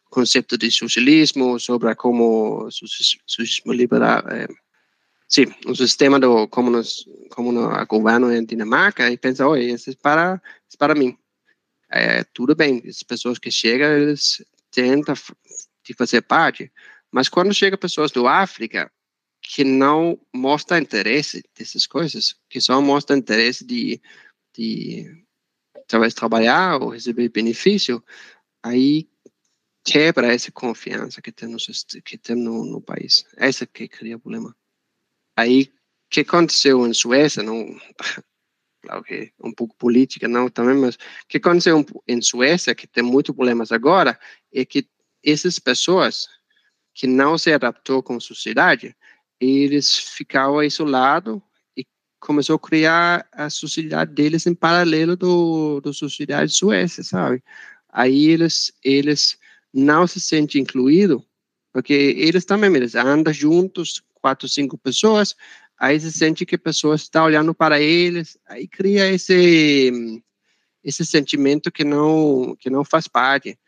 [0.09, 4.47] conceito de socialismo, sobre como o socialismo liberal, é,
[5.29, 9.91] sim, o sistema do como nos como no governo em Dinamarca e pensa, oi, isso
[9.91, 10.41] é para
[10.73, 11.17] é para mim.
[11.91, 15.15] É tudo bem, as pessoas que chegam eles tentam
[15.85, 16.71] de fazer parte,
[17.17, 18.93] mas quando chega pessoas do África
[19.41, 23.99] que não mostra interesse dessas coisas, que só mostra interesse de,
[24.55, 25.25] de
[25.89, 28.05] talvez trabalhar ou receber benefício,
[28.63, 29.09] aí
[29.83, 31.57] quebra essa confiança que tem no,
[32.05, 33.25] que tem no, no país.
[33.39, 34.55] Essa que cria problema.
[35.39, 37.65] Aí, o que aconteceu em Suécia, não,
[38.85, 43.03] claro que um pouco política não também, mas o que aconteceu em Suécia, que tem
[43.03, 44.21] muitos problemas agora,
[44.53, 44.87] é que
[45.25, 46.36] essas pessoas
[46.97, 48.97] que não se adaptou com a sociedade,
[49.39, 51.39] eles ficavam isolados
[51.77, 51.85] e
[52.19, 57.45] começou a criar a sociedade deles em paralelo do, da sociedade suécia, sabe?
[57.91, 59.37] Aí eles, eles
[59.75, 61.23] não se sentem incluídos,
[61.71, 65.37] porque eles também eles andam juntos, quatro, cinco pessoas,
[65.79, 70.23] aí se sente que a pessoa está olhando para eles, aí cria esse
[70.83, 73.59] esse sentimento que não que não faz parte.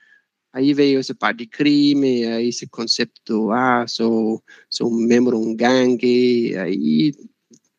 [0.52, 5.46] Aí veio essa parte de crime, aí esse conceito do, ah, sou, sou membro de
[5.46, 7.14] um gangue, aí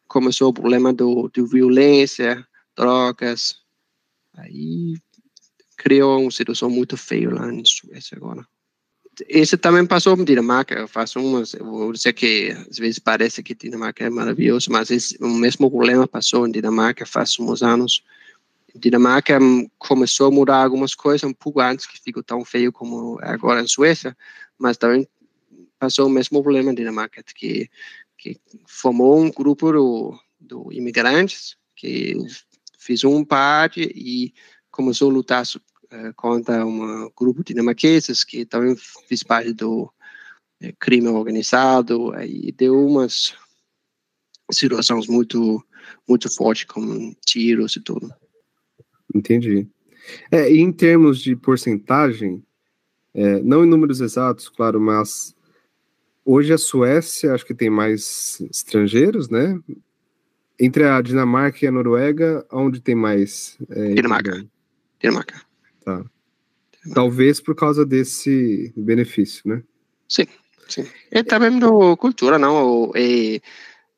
[0.08, 2.46] começou o problema do, de violência,
[2.78, 3.56] drogas,
[4.36, 4.96] aí
[5.78, 8.46] criou uma situação muito feia lá em Suécia agora.
[9.28, 13.56] Esse também passou em Dinamarca, eu faço umas, vou dizer que às vezes parece que
[13.56, 18.04] Dinamarca é maravilhoso, mas esse, o mesmo problema passou em Dinamarca faz uns anos,
[18.76, 19.40] Dinamarca
[19.78, 23.68] começou a mudar algumas coisas um pouco antes que ficou tão feio como agora em
[23.68, 24.16] Suécia,
[24.58, 25.08] mas também
[25.78, 27.70] passou o mesmo problema em Dinamarca, que,
[28.18, 32.18] que formou um grupo do, do imigrantes que
[32.78, 34.34] fez um parte e
[34.72, 38.76] começou a lutar uh, contra um grupo de dinamarqueses que também
[39.08, 39.92] fez parte do
[40.62, 43.34] é, crime organizado, aí deu umas
[44.52, 45.64] situações muito,
[46.08, 48.14] muito fortes, como tiros e tudo.
[49.14, 49.68] Entendi.
[50.32, 52.44] É, e em termos de porcentagem,
[53.14, 55.36] é, não em números exatos, claro, mas
[56.24, 59.60] hoje a Suécia acho que tem mais estrangeiros, né?
[60.60, 63.58] Entre a Dinamarca e a Noruega, onde tem mais?
[63.70, 64.46] É, Dinamarca.
[65.00, 65.42] Dinamarca.
[65.84, 66.06] Tá.
[66.94, 69.64] Talvez por causa desse benefício, né?
[70.08, 70.26] Sim,
[70.68, 70.86] sim.
[71.12, 72.92] E também do cultura, não?
[72.96, 73.42] E,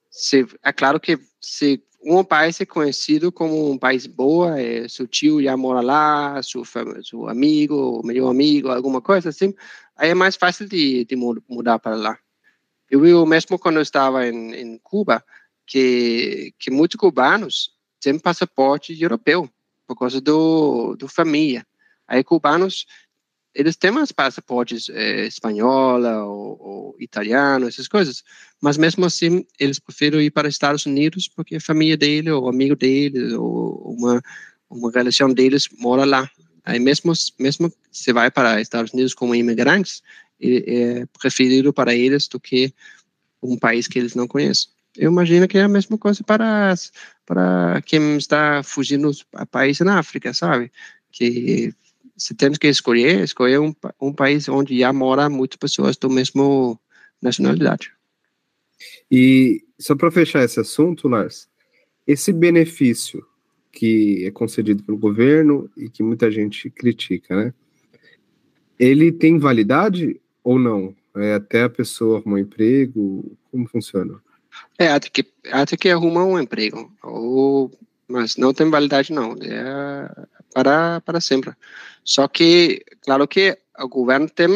[0.10, 5.08] se, é claro que se um país é conhecido como um país boa, é, seu
[5.08, 6.64] tio já mora lá, seu,
[7.04, 9.54] seu amigo, melhor amigo, alguma coisa assim,
[9.96, 12.18] aí é mais fácil de, de mudar para lá.
[12.90, 15.24] Eu vi mesmo quando eu estava em, em Cuba,
[15.66, 19.50] que, que muitos cubanos têm passaporte europeu,
[19.88, 21.66] por causa do, do família.
[22.08, 22.86] Aí cubanos
[23.54, 28.24] eles têm mais passaportes é, espanhola ou, ou, italiano, essas coisas,
[28.62, 32.48] mas mesmo assim eles preferem ir para os Estados Unidos porque a família dele, ou
[32.48, 34.22] amigo dele, ou uma,
[34.70, 36.30] uma relação deles mora lá.
[36.64, 40.02] Aí mesmo, mesmo se vai para os Estados Unidos como imigrantes,
[40.40, 42.74] é preferido para eles do que
[43.42, 44.70] um país que eles não conhecem.
[44.96, 46.74] Eu imagino que é a mesma coisa para,
[47.26, 50.72] para quem está fugindo a países na África, sabe?
[51.12, 51.74] Que
[52.22, 56.80] se temos que escolher, escolher um, um país onde já mora muitas pessoas do mesmo
[57.20, 57.92] nacionalidade.
[59.10, 61.50] E só para fechar esse assunto, Lars,
[62.06, 63.26] esse benefício
[63.72, 67.54] que é concedido pelo governo e que muita gente critica, né?
[68.78, 70.96] Ele tem validade ou não?
[71.16, 73.36] É até a pessoa arrumar um emprego?
[73.50, 74.22] Como funciona?
[74.78, 76.94] É, até que, até que arruma um emprego.
[77.02, 77.72] Ou,
[78.08, 79.36] mas não tem validade, não.
[79.42, 81.54] É para, para sempre.
[82.04, 84.50] Só que, claro que o governo tem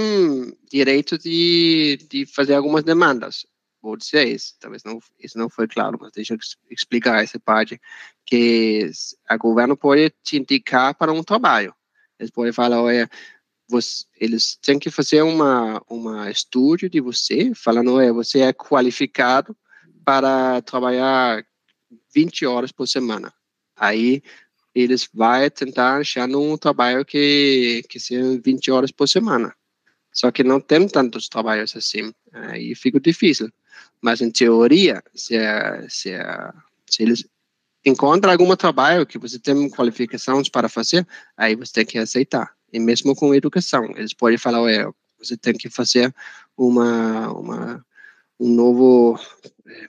[0.69, 3.45] direito de, de fazer algumas demandas.
[3.81, 6.39] Vou dizer isso, talvez não, isso não foi claro, mas deixa eu
[6.71, 7.79] explicar essa parte,
[8.25, 8.89] que
[9.29, 11.73] o governo pode te indicar para um trabalho.
[12.19, 13.07] Eles podem falar, olha,
[13.67, 19.55] você, eles têm que fazer uma, uma estudo de você, falando, olha, você é qualificado
[20.03, 21.45] para trabalhar
[22.13, 23.33] 20 horas por semana.
[23.75, 24.23] Aí
[24.75, 29.55] eles vão tentar achar um trabalho que, que seja 20 horas por semana.
[30.11, 33.49] Só que não tem tantos trabalhos assim, aí fica difícil.
[34.01, 35.35] Mas, em teoria, se,
[35.89, 36.11] se,
[36.87, 37.25] se eles
[37.85, 41.07] encontram algum trabalho que você tem qualificações para fazer,
[41.37, 42.53] aí você tem que aceitar.
[42.71, 44.85] E mesmo com educação, eles podem falar, ué,
[45.17, 46.13] você tem que fazer
[46.57, 47.85] uma, uma
[48.39, 49.19] um novo
[49.67, 49.87] é,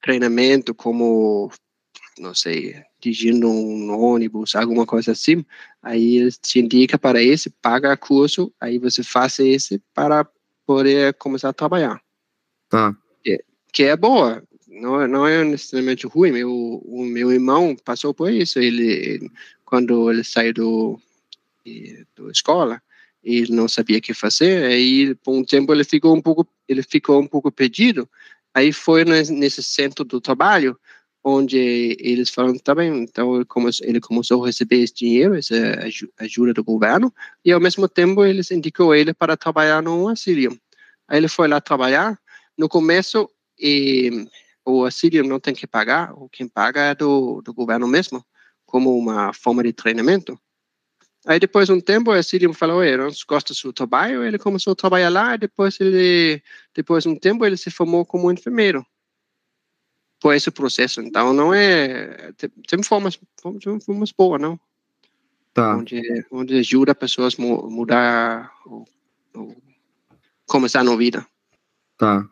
[0.00, 1.50] treinamento como,
[2.18, 5.44] não sei, dirigindo um ônibus, alguma coisa assim,
[5.82, 10.26] aí eles te indicam para esse, paga curso, aí você faz esse para
[10.66, 12.00] poder começar a trabalhar.
[12.68, 12.94] Tá.
[13.24, 16.30] Que, que é boa, não, não é necessariamente ruim.
[16.32, 16.50] Meu,
[16.84, 18.58] o meu irmão passou por isso.
[18.58, 19.30] Ele,
[19.64, 21.00] quando ele saiu do,
[22.14, 22.80] do escola,
[23.22, 24.64] ele não sabia o que fazer.
[24.64, 28.08] Aí, por um tempo, ele ficou um pouco, ele ficou um pouco perdido.
[28.54, 30.78] Aí foi nesse centro do trabalho
[31.22, 35.54] onde eles falam, tá bem, então ele começou, ele começou a receber esse dinheiro, essa
[36.18, 37.12] ajuda do governo,
[37.44, 40.58] e ao mesmo tempo eles indicou ele para trabalhar no asilo.
[41.06, 42.18] Aí ele foi lá trabalhar,
[42.56, 43.28] no começo
[43.58, 44.26] e,
[44.64, 48.24] o asilo não tem que pagar, o quem paga é do, do governo mesmo,
[48.64, 50.38] como uma forma de treinamento.
[51.26, 54.38] Aí depois de um tempo, o asilo falou, eu não gosto do seu trabalho, ele
[54.38, 56.42] começou a trabalhar lá, e depois ele,
[56.74, 58.86] depois de um tempo ele se formou como enfermeiro
[60.20, 61.00] por esse processo.
[61.00, 62.32] Então, não é.
[62.36, 64.60] Tem, tem formas, tem formas boas, não?
[65.52, 65.76] Tá.
[65.76, 68.86] Onde, onde ajuda pessoas a mudar ou,
[69.34, 69.56] ou
[70.46, 71.26] começar na vida.
[71.98, 72.26] Tá.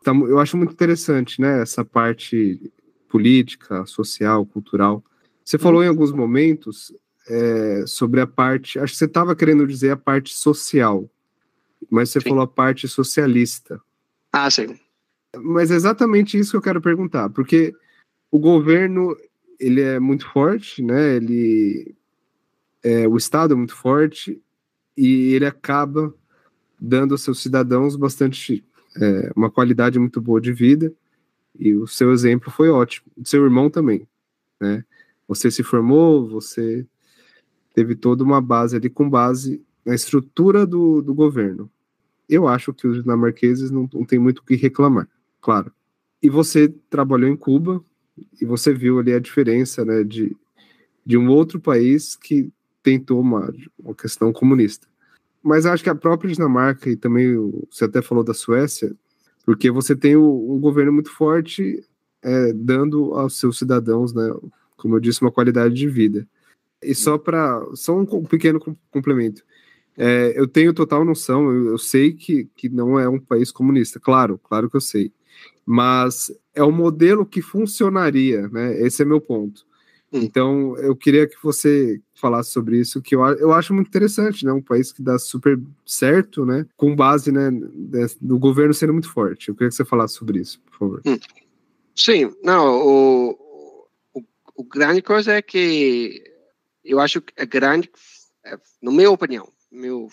[0.00, 1.62] então Eu acho muito interessante, né?
[1.62, 2.72] Essa parte
[3.08, 5.04] política, social, cultural.
[5.44, 5.86] Você falou uhum.
[5.86, 6.94] em alguns momentos
[7.28, 8.78] é, sobre a parte.
[8.78, 11.10] Acho que você estava querendo dizer a parte social,
[11.90, 12.28] mas você sim.
[12.28, 13.80] falou a parte socialista.
[14.32, 14.78] Ah, sim.
[15.36, 17.74] Mas é exatamente isso que eu quero perguntar, porque
[18.30, 19.16] o governo
[19.58, 21.16] ele é muito forte, né?
[21.16, 21.94] Ele
[22.82, 24.42] é, o Estado é muito forte
[24.96, 26.12] e ele acaba
[26.80, 28.64] dando aos seus cidadãos bastante
[29.00, 30.92] é, uma qualidade muito boa de vida.
[31.58, 33.06] E o seu exemplo foi ótimo.
[33.16, 34.06] O seu irmão também,
[34.60, 34.84] né?
[35.28, 36.86] Você se formou, você
[37.74, 41.70] teve toda uma base ali com base na estrutura do, do governo.
[42.28, 45.08] Eu acho que os dinamarqueses não, não tem muito o que reclamar
[45.42, 45.70] claro.
[46.22, 47.84] E você trabalhou em Cuba
[48.40, 50.34] e você viu ali a diferença, né, de,
[51.04, 52.50] de um outro país que
[52.82, 54.86] tentou uma, uma questão comunista.
[55.42, 57.34] mas acho que a própria Dinamarca e também
[57.70, 58.94] você até falou da Suécia,
[59.44, 61.84] porque você tem um governo muito forte
[62.22, 64.32] é, dando aos seus cidadãos, né,
[64.76, 66.26] como eu disse, uma qualidade de vida.
[66.82, 69.44] E só para só um pequeno complemento.
[69.96, 74.00] É, eu tenho total noção, eu, eu, sei que, que não é um país comunista,
[74.00, 75.12] claro, claro que eu sei.
[75.64, 78.80] Mas é um modelo que funcionaria, né?
[78.80, 79.64] Esse é meu ponto.
[80.12, 80.20] Hum.
[80.20, 84.52] Então, eu queria que você falasse sobre isso, que eu, eu acho muito interessante, né?
[84.52, 86.66] Um país que dá super certo, né?
[86.76, 87.50] Com base, né,
[88.20, 89.48] do governo sendo muito forte.
[89.48, 91.02] Eu queria que você falasse sobre isso, por favor.
[91.06, 91.18] Hum.
[91.94, 93.30] Sim, não, o,
[94.14, 94.24] o,
[94.56, 96.22] o grande coisa é que
[96.84, 97.90] eu acho que é grande,
[98.44, 100.08] é, na minha opinião, meu,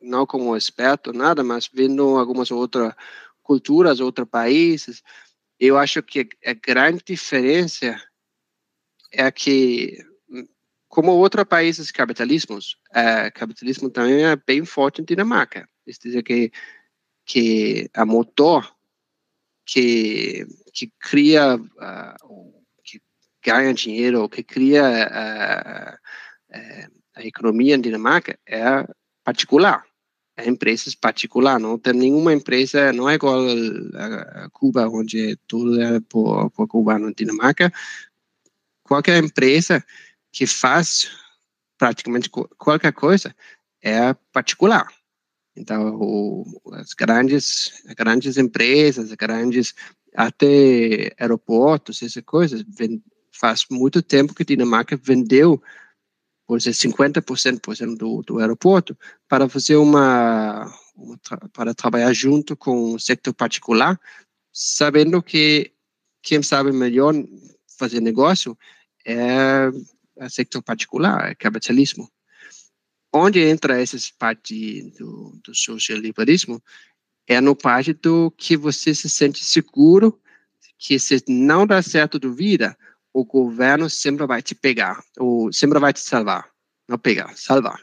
[0.00, 2.94] não como experto, nada, mas vendo algumas outras
[3.42, 5.02] culturas, outros países,
[5.58, 8.00] eu acho que a grande diferença
[9.12, 9.98] é que,
[10.88, 15.68] como outros países capitalismos, o capitalismo também é bem forte em Dinamarca.
[15.86, 16.50] Isso dizer que
[17.24, 18.74] que a motor
[19.64, 23.00] que que cria uh, que
[23.44, 25.94] ganha dinheiro, que cria uh,
[26.56, 28.84] uh, a economia em Dinamarca é
[29.22, 29.84] particular,
[30.36, 33.40] é empresas particular, não tem nenhuma empresa, não é igual
[33.94, 37.72] a, Cuba, onde tudo é por, por cubano em Dinamarca,
[38.82, 39.84] qualquer empresa
[40.30, 41.10] que faz
[41.78, 43.34] praticamente qualquer coisa
[43.82, 44.86] é particular.
[45.54, 49.74] Então, o, as grandes, grandes empresas, as grandes
[50.14, 55.62] até aeroportos, essas coisas, vem, faz muito tempo que Dinamarca vendeu
[56.46, 58.96] por ser 50% por exemplo, do, do aeroporto,
[59.28, 61.18] para fazer uma, uma
[61.52, 63.98] para trabalhar junto com o setor particular,
[64.52, 65.72] sabendo que
[66.22, 67.14] quem sabe melhor
[67.78, 68.56] fazer negócio
[69.04, 69.68] é
[70.16, 72.10] o setor particular, é capitalismo.
[73.12, 76.62] Onde entra essa parte do, do socialiberismo
[77.26, 80.18] é no parte do que você se sente seguro
[80.78, 82.76] que se não dá certo do vida,
[83.12, 86.48] o governo sempre vai te pegar, ou sempre vai te salvar.
[86.88, 87.80] Não pegar, salvar.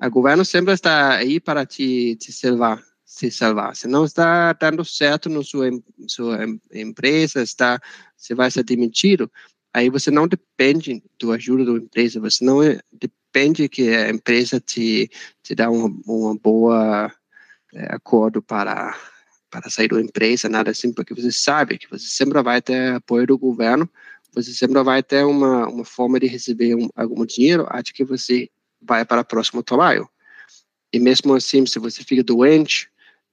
[0.00, 3.74] O governo sempre está aí para te, te salvar, se salvar.
[3.74, 5.70] Se não está dando certo na sua,
[6.06, 6.38] sua
[6.72, 7.80] empresa, está,
[8.16, 9.30] você vai ser demitido,
[9.72, 12.58] aí você não depende da ajuda da empresa, você não
[12.92, 15.10] depende que a empresa te,
[15.42, 17.12] te dá uma, uma boa
[17.74, 18.96] é, acordo para
[19.50, 23.26] para sair da empresa, nada assim, porque você sabe que você sempre vai ter apoio
[23.26, 23.88] do governo
[24.38, 28.48] você sempre vai ter uma, uma forma de receber um, algum dinheiro até que você
[28.80, 30.08] vai para o próximo trabalho.
[30.92, 32.88] E mesmo assim, se você fica doente,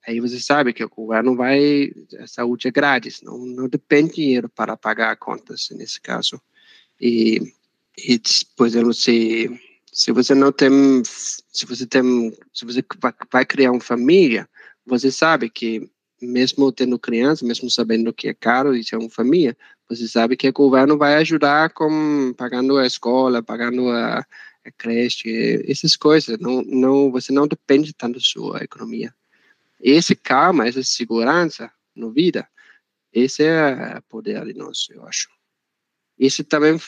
[0.07, 4.15] aí você sabe que o governo vai, a saúde é grátis, não, não depende de
[4.15, 6.41] dinheiro para pagar contas, nesse caso.
[6.99, 7.53] E,
[7.95, 8.19] e
[8.57, 9.47] por exemplo, se,
[9.93, 12.83] se você não tem, se você tem, se você
[13.31, 14.49] vai criar uma família,
[14.83, 15.87] você sabe que
[16.21, 19.57] mesmo tendo criança, mesmo sabendo que é caro e ser uma família,
[19.89, 25.63] você sabe que o governo vai ajudar com pagando a escola, pagando a, a creche,
[25.69, 26.39] essas coisas.
[26.39, 29.13] Não, não, você não depende tanto da sua economia.
[29.79, 32.47] Esse calma, essa segurança no vida,
[33.13, 35.29] esse é o poder de nós, eu acho.
[36.17, 36.79] Isso também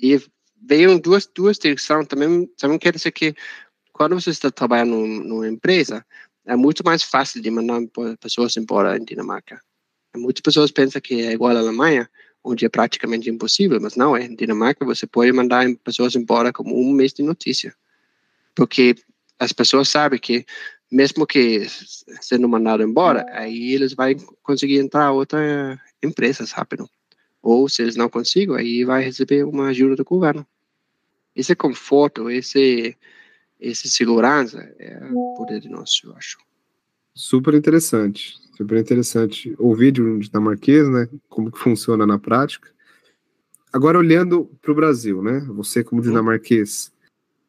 [0.00, 0.20] e
[0.60, 3.34] veio duas duas direções também também quer dizer que
[3.92, 6.06] quando você está trabalhando numa empresa
[6.48, 7.80] é muito mais fácil de mandar
[8.18, 9.60] pessoas embora em Dinamarca.
[10.16, 12.08] Muitas pessoas pensam que é igual à Alemanha,
[12.42, 14.24] onde é praticamente impossível, mas não é.
[14.24, 17.74] Em Dinamarca você pode mandar pessoas embora como um mês de notícia,
[18.54, 18.96] porque
[19.38, 20.46] as pessoas sabem que
[20.90, 21.66] mesmo que
[22.22, 24.06] sendo mandado embora, aí eles vão
[24.42, 26.88] conseguir entrar outra empresas rápido.
[27.42, 30.46] Ou se eles não conseguem, aí vai receber uma ajuda do governo.
[31.36, 32.96] Esse conforto, esse
[33.60, 36.38] esse segurança é o poder de nós, eu acho.
[37.14, 42.70] Super interessante, super interessante ouvir de um dinamarquês, né, como que funciona na prática.
[43.72, 46.08] Agora, olhando para o Brasil, né, você como uhum.
[46.08, 46.92] dinamarquês,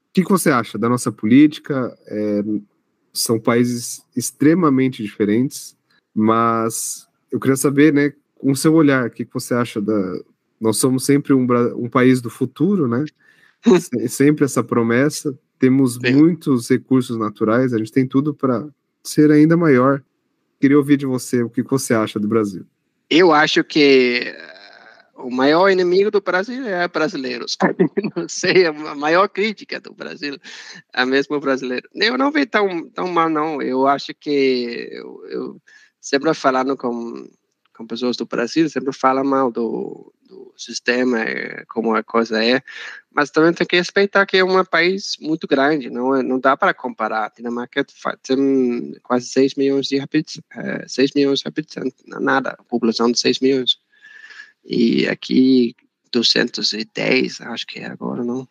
[0.10, 1.96] o que, que você acha da nossa política?
[2.08, 2.42] É,
[3.14, 5.78] são países extremamente diferentes,
[6.14, 10.20] mas eu queria saber, né, com o seu olhar, o que, que você acha da...
[10.60, 13.06] Nós somos sempre um, um país do futuro, né,
[14.10, 16.14] sempre essa promessa, temos Sim.
[16.14, 18.68] muitos recursos naturais, a gente tem tudo para
[19.04, 20.02] ser ainda maior.
[20.60, 22.66] Queria ouvir de você o que você acha do Brasil.
[23.10, 24.54] Eu acho que eh,
[25.16, 27.58] o maior inimigo do Brasil é brasileiros.
[28.16, 30.38] Não sei, a maior crítica do Brasil
[30.94, 31.90] é mesmo brasileiro.
[31.94, 33.62] Eu não vejo tão, tão mal, não.
[33.62, 35.62] Eu acho que eu, eu
[36.00, 37.28] sempre falando com,
[37.76, 42.62] com pessoas do Brasil, sempre fala mal do, do sistema, é, como a coisa é,
[43.12, 46.56] mas também tem que respeitar que é um país muito grande, não, é, não dá
[46.56, 47.26] para comparar.
[47.26, 47.86] A Dinamarca
[48.22, 50.42] tem quase 6 milhões de habitantes,
[50.88, 53.80] 6 milhões de habitantes, nada, população de 6 milhões.
[54.64, 55.76] E aqui
[56.12, 58.48] 210, acho que é agora, não?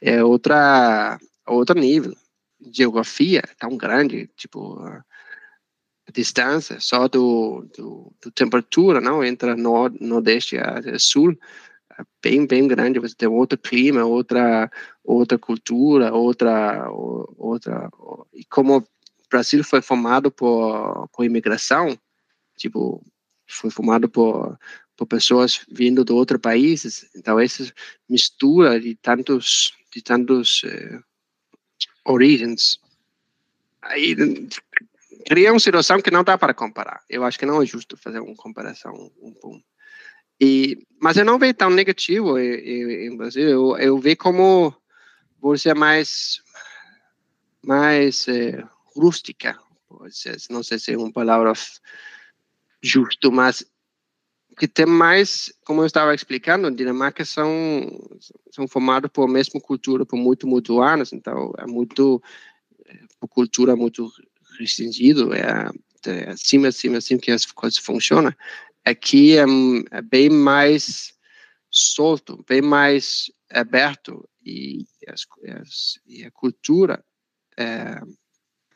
[0.00, 2.16] É outra, outro nível.
[2.72, 4.78] Geografia tão grande, tipo,
[6.10, 9.24] a distância só do, do, do temperatura, não?
[9.24, 11.36] Entre nord, nordeste e sul,
[12.22, 12.98] bem, bem grande.
[12.98, 14.70] Você tem outro clima, outra,
[15.04, 17.90] outra cultura, outra, outra.
[18.34, 18.84] E como o
[19.30, 21.98] Brasil foi formado por, por imigração,
[22.56, 23.04] tipo,
[23.46, 24.58] foi formado por
[25.00, 27.08] por pessoas vindo de outros países.
[27.16, 27.72] Então essa
[28.06, 31.00] mistura de tantos de tantos eh,
[32.04, 32.78] origens
[33.80, 34.14] aí
[35.26, 37.02] cria uma situação que não dá para comparar.
[37.08, 39.62] Eu acho que não é justo fazer uma comparação um, um.
[40.40, 43.48] E mas eu não vejo tão negativo em, Brasil.
[43.48, 44.74] Eu, eu vejo como
[45.40, 46.42] você é mais
[47.62, 48.62] mais eh,
[48.96, 49.58] rústica.
[50.50, 51.52] Não sei se é uma palavra
[52.82, 53.64] justo, mas
[54.58, 57.50] que tem mais, como eu estava explicando, Dinamarca são
[58.50, 62.22] são formados por a mesma cultura por muito muito anos, então é muito
[63.18, 64.10] por cultura muito
[64.58, 65.70] restringido, é,
[66.06, 68.32] é assim assim assim que as coisas funcionam.
[68.84, 69.44] Aqui é,
[69.90, 71.12] é bem mais
[71.70, 75.26] solto, bem mais aberto e, as,
[75.60, 77.04] as, e a cultura
[77.56, 78.00] é,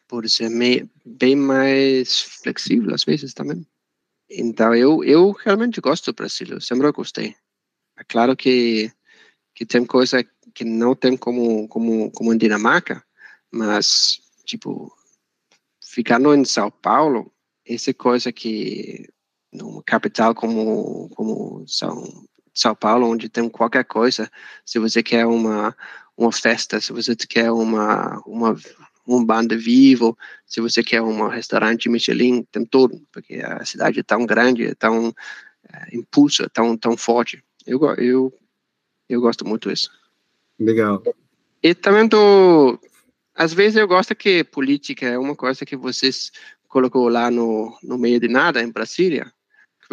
[0.07, 0.51] pode ser
[1.05, 3.67] bem mais flexível às vezes também.
[4.31, 7.35] Então, eu, eu realmente gosto do Brasil, eu sempre gostei.
[7.99, 8.91] É claro que,
[9.55, 10.25] que tem coisa
[10.55, 13.05] que não tem como, como, como em Dinamarca,
[13.51, 14.93] mas, tipo,
[15.83, 17.33] ficando em São Paulo,
[17.67, 19.09] essa coisa que
[19.55, 22.03] numa capital como, como São,
[22.53, 24.31] São Paulo, onde tem qualquer coisa,
[24.65, 25.75] se você quer uma,
[26.17, 28.57] uma festa, se você quer uma, uma
[29.07, 34.03] um banda vivo, se você quer um restaurante Michelin, tem tudo, porque a cidade é
[34.03, 35.15] tão grande, é tão
[35.73, 37.43] é, impulso, é tão, tão forte.
[37.67, 38.33] Eu, eu,
[39.09, 39.91] eu gosto muito disso.
[40.59, 41.03] Legal.
[41.63, 42.79] E também tô,
[43.35, 46.31] às vezes eu gosto que política é uma coisa que vocês
[46.69, 49.33] colocou lá no, no meio de nada, em Brasília,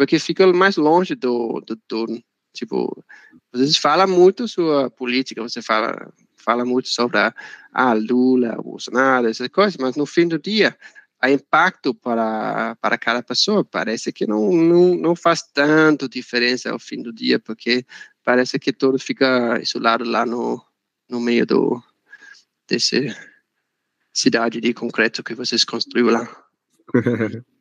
[0.02, 2.22] porque fica mais longe do, do, do
[2.52, 3.04] tipo,
[3.52, 7.32] vocês falam muito sua política, você fala fala muito sobre a,
[7.72, 10.76] a Lula, Bolsonaro, essas coisas, mas no fim do dia,
[11.22, 16.80] o impacto para, para cada pessoa parece que não, não, não faz tanto diferença ao
[16.80, 17.86] fim do dia, porque
[18.24, 20.60] parece que todo fica isolado lá no,
[21.08, 21.80] no meio do
[22.66, 23.14] desse
[24.12, 26.44] cidade de concreto que vocês construíram lá.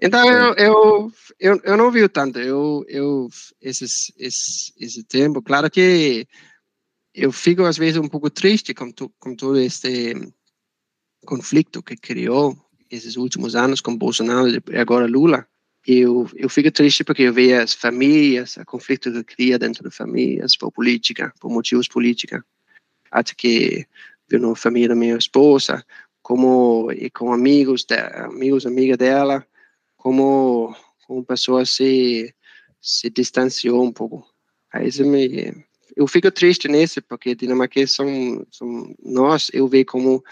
[0.00, 3.28] Então eu, eu, eu, eu não vi tanto, eu, eu
[3.60, 6.26] esses, esse, esse tempo, claro que
[7.14, 10.14] eu fico às vezes um pouco triste com, tu, com todo este
[11.24, 12.56] conflito que criou
[12.90, 15.46] esses últimos anos com Bolsonaro e agora Lula.
[15.86, 19.96] Eu, eu fico triste porque eu vejo as famílias, o conflito que cria dentro das
[19.96, 22.40] famílias por política, por motivos políticos.
[23.10, 23.86] Até que
[24.28, 25.84] vi na família da minha esposa,
[26.26, 29.46] como e com amigos, de, amigos, amiga dela,
[29.96, 30.74] como
[31.06, 32.34] como pessoa se
[32.80, 34.26] se distanciou um pouco.
[34.72, 35.54] Aí isso me
[35.96, 40.24] eu fico triste nesse, porque dinamarqueses são, são nós, eu vejo como,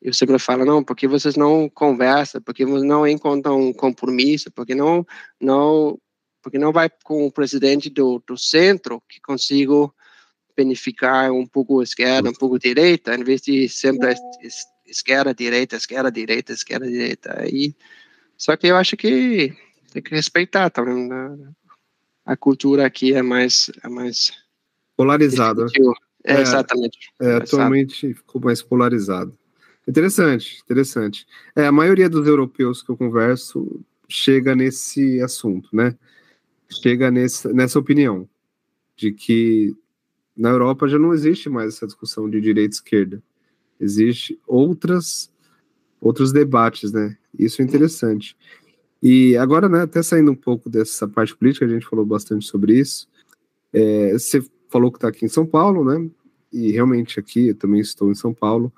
[0.00, 4.74] eu sempre falo, não, porque vocês não conversam, porque vocês não encontram um compromisso, porque
[4.74, 5.06] não,
[5.38, 5.98] não,
[6.42, 9.94] porque não vai com o presidente do, do centro que consigo
[10.56, 14.14] beneficiar um pouco esquerda, um pouco direita, em vez de sempre
[14.92, 17.40] esquerda, direita, esquerda, direita, esquerda, direita.
[17.40, 17.74] Aí,
[18.36, 19.56] só que eu acho que
[19.92, 21.08] tem que respeitar também.
[21.08, 21.52] Né?
[22.24, 24.32] A cultura aqui é mais, é mais
[24.96, 25.66] Polarizado.
[26.24, 27.12] É, exatamente.
[27.20, 29.36] É, atualmente ficou mais polarizado.
[29.88, 31.26] Interessante, interessante.
[31.56, 35.96] É, a maioria dos europeus que eu converso chega nesse assunto, né?
[36.70, 38.28] Chega nesse, nessa opinião
[38.96, 39.74] de que
[40.36, 43.22] na Europa já não existe mais essa discussão de direita e esquerda.
[43.82, 45.28] Existe outras
[46.00, 47.16] outros debates, né?
[47.38, 48.36] Isso é interessante.
[49.02, 52.78] E agora, né, até saindo um pouco dessa parte política, a gente falou bastante sobre
[52.78, 53.08] isso.
[53.72, 56.08] É, você falou que está aqui em São Paulo, né?
[56.52, 58.72] E realmente aqui eu também estou em São Paulo.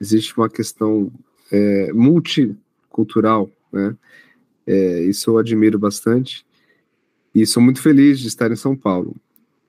[0.00, 1.10] Existe uma questão
[1.50, 3.96] é, multicultural, né?
[4.66, 6.46] É, isso eu admiro bastante.
[7.34, 9.16] E sou muito feliz de estar em São Paulo,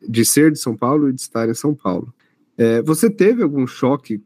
[0.02, 2.14] de ser de São Paulo e de estar em São Paulo.
[2.58, 4.22] É, você teve algum choque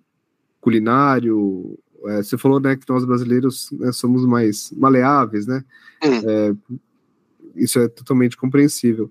[0.68, 1.80] culinário?
[2.08, 5.64] É, você falou né, que nós brasileiros né, somos mais maleáveis, né?
[6.04, 6.30] Hum.
[6.30, 6.54] É,
[7.56, 9.10] isso é totalmente compreensível.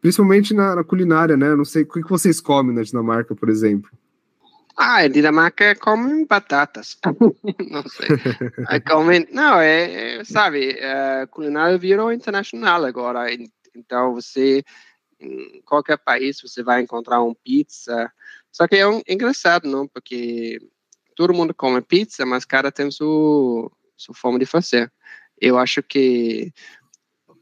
[0.00, 1.54] Principalmente na, na culinária, né?
[1.54, 3.90] Não sei o que vocês comem na Dinamarca, por exemplo.
[4.78, 6.96] Ah, em Dinamarca comem batatas.
[7.70, 8.08] não sei.
[8.88, 13.30] Comem, não, é, é, sabe, a culinária virou internacional agora.
[13.34, 14.64] en- Então você,
[15.20, 18.10] em qualquer país, você vai encontrar um pizza.
[18.50, 19.86] Só que é um, engraçado, não?
[19.86, 20.58] Porque
[21.18, 24.88] todo mundo come pizza, mas cada tem sua, sua forma de fazer.
[25.40, 26.52] Eu acho que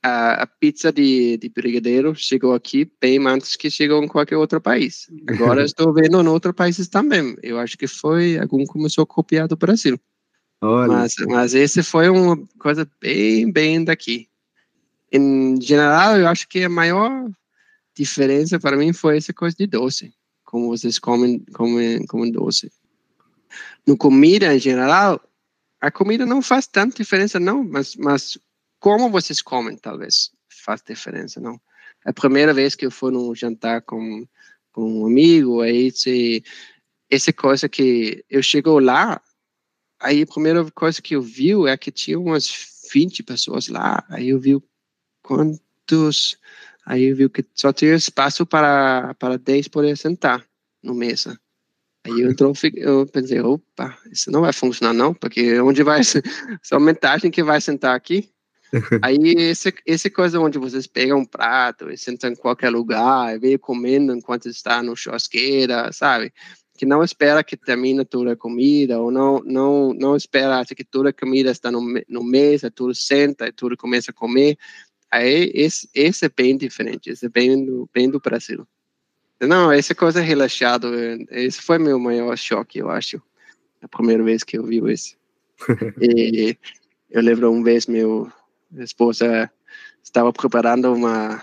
[0.03, 4.62] a, a pizza de, de brigadeiro chegou aqui bem antes que chegou em qualquer outro
[4.62, 5.11] país.
[5.29, 7.37] Agora estou vendo em outros países também.
[7.43, 10.01] Eu acho que foi, algum começou a copiar do Brasil.
[10.62, 14.27] Olha, Mas, mas esse foi uma coisa bem, bem daqui.
[15.12, 17.29] Em geral, eu acho que a maior
[17.95, 20.14] diferença para mim foi essa coisa de doce.
[20.47, 22.72] Como vocês comem, comem, comem doce.
[23.87, 25.20] No comida, em geral,
[25.80, 27.62] a comida não faz tanta diferença, não.
[27.62, 28.39] Mas, mas
[28.80, 30.30] como vocês comem, talvez,
[30.64, 31.61] faz diferença, não.
[32.05, 34.26] A primeira vez que eu fui num jantar com,
[34.72, 36.43] com um amigo, aí se,
[37.11, 39.20] essa coisa que eu chego lá,
[40.01, 42.49] aí a primeira coisa que eu vi é que tinha umas
[42.93, 44.05] 20 pessoas lá.
[44.09, 44.61] Aí eu vi
[45.22, 46.37] quantos.
[46.84, 50.45] Aí eu vi que só tinha espaço para, para 10 poder sentar
[50.82, 51.39] no mesa.
[52.07, 56.23] Aí eu, entrou, eu pensei, opa, isso não vai funcionar não, porque onde vai ser,
[56.63, 58.31] só metade que vai sentar aqui.
[59.03, 63.39] Aí esse, esse coisa onde vocês pegam um prato e sentam em qualquer lugar e
[63.39, 66.33] vêm comendo enquanto está no churrasqueira, sabe?
[66.77, 70.85] que não espera que termine toda a comida, ou não, não, não espera até que
[70.85, 74.59] toda a comida está no, no mesa, tudo senta e tudo começa a comer.
[75.11, 78.69] Aí, esse, esse é bem diferente, esse é bem do, bem do Brasil.
[79.41, 80.89] Não, essa coisa relaxado,
[81.30, 83.20] esse foi meu maior choque, eu acho,
[83.82, 85.16] a primeira vez que eu vi isso.
[86.01, 86.57] e
[87.11, 88.30] eu lembro uma vez, meu
[88.78, 89.51] esposa
[90.03, 91.43] estava preparando uma,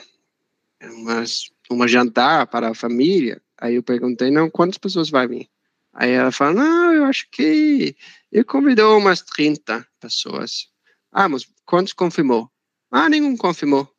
[0.82, 1.24] uma,
[1.70, 5.50] uma jantar para a família, Aí eu perguntei, não, quantas pessoas vai vir?
[5.94, 7.96] Aí ela falou, não, eu acho que
[8.30, 10.68] ele convidou umas 30 pessoas.
[11.10, 12.52] Ah, mas quantos confirmou?
[12.92, 13.90] Ah, nenhum confirmou.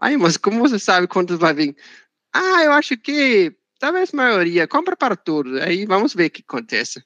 [0.00, 1.76] Aí, mas como você sabe quantos vai vir?
[2.34, 4.66] Ah, eu acho que talvez a maioria.
[4.66, 5.60] Compra para todos.
[5.60, 7.00] Aí vamos ver o que acontece.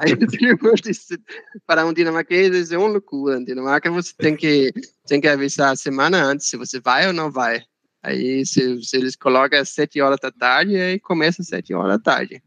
[0.00, 0.12] Aí
[1.66, 3.38] para um dinamarquês é uma loucura.
[3.38, 4.72] Em Dinamarca você tem que,
[5.06, 7.62] tem que avisar a semana antes se você vai ou não vai.
[8.02, 11.92] Aí se, se eles colocam às sete horas da tarde, aí começa às sete horas
[11.92, 12.42] da tarde.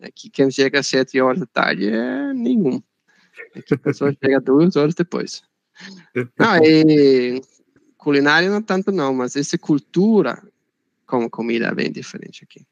[0.00, 2.82] Aqui quem chega às sete horas da tarde é nenhum.
[3.54, 5.42] Aqui a pessoa chega duas horas depois.
[6.38, 7.42] Não, e
[7.98, 10.40] culinária não tanto não, mas essa cultura
[11.06, 12.64] como comida bem diferente aqui.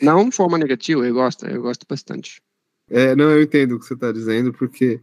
[0.00, 2.42] Não de forma negativa, eu gosto, eu gosto bastante.
[2.88, 5.00] É, não, eu entendo o que você está dizendo, porque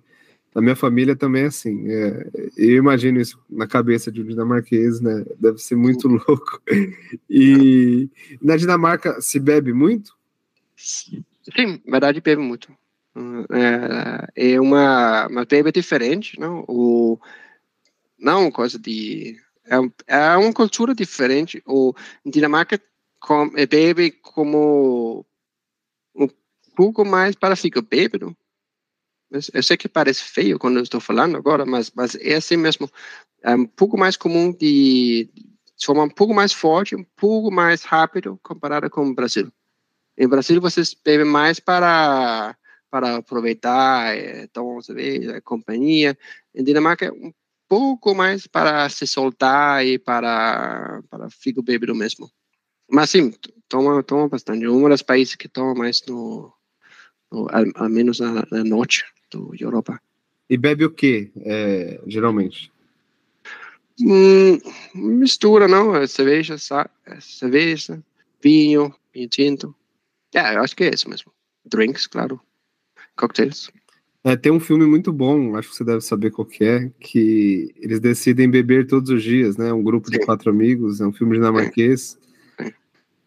[0.54, 1.90] a minha família também é assim.
[1.90, 5.24] É, eu imagino isso na cabeça de um dinamarquês, né?
[5.40, 6.62] Deve ser muito louco.
[7.30, 8.10] E
[8.42, 10.18] na Dinamarca se bebe muito?
[10.76, 11.24] Sim,
[11.86, 12.72] na verdade bebe muito.
[14.36, 16.66] É, é uma, uma bebe diferente, não?
[16.68, 17.20] O,
[18.18, 19.38] não coisa de...
[19.68, 21.62] É, um- é uma cultura diferente.
[21.66, 21.94] O
[22.26, 22.82] Dinamarca
[23.20, 25.26] com, é, bebe como
[26.16, 26.28] um
[26.76, 28.36] pouco mais para ficar bêbado.
[29.54, 32.90] Eu sei que parece feio quando eu estou falando agora, mas, mas é assim mesmo.
[33.44, 35.30] É um pouco mais comum de,
[35.86, 39.52] forma um pouco mais forte, um pouco mais rápido comparado com o Brasil.
[40.18, 42.56] Em Brasil vocês bebem mais para
[42.90, 46.18] para aproveitar, é, tomar uma cerveja, companhia.
[46.56, 47.34] Em Dinamarca um
[47.68, 52.30] pouco mais para se soltar e para para ficar bêbado mesmo.
[52.90, 53.34] Mas sim,
[53.68, 54.68] toma toma bastante.
[54.68, 56.54] Um dos países que toma mais no,
[57.32, 60.00] no al, al menos na, na norte do Europa.
[60.50, 62.72] E bebe o quê, é, geralmente?
[64.00, 64.60] Hum,
[64.94, 65.96] mistura, não?
[65.96, 66.56] É cerveja,
[67.06, 68.02] é cerveja,
[68.42, 69.76] vinho, vinho tinto.
[70.34, 71.34] É, eu acho que é isso mesmo.
[71.66, 72.40] Drinks, claro.
[73.18, 73.70] Cocktails.
[74.28, 77.74] É, tem um filme muito bom, acho que você deve saber qual que é, que
[77.78, 79.72] eles decidem beber todos os dias, né?
[79.72, 80.26] Um grupo de Sim.
[80.26, 82.20] quatro amigos, é um filme dinamarquês.
[82.60, 82.72] Sim.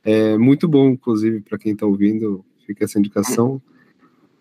[0.05, 3.63] É muito bom, inclusive, para quem está ouvindo, fica essa indicação.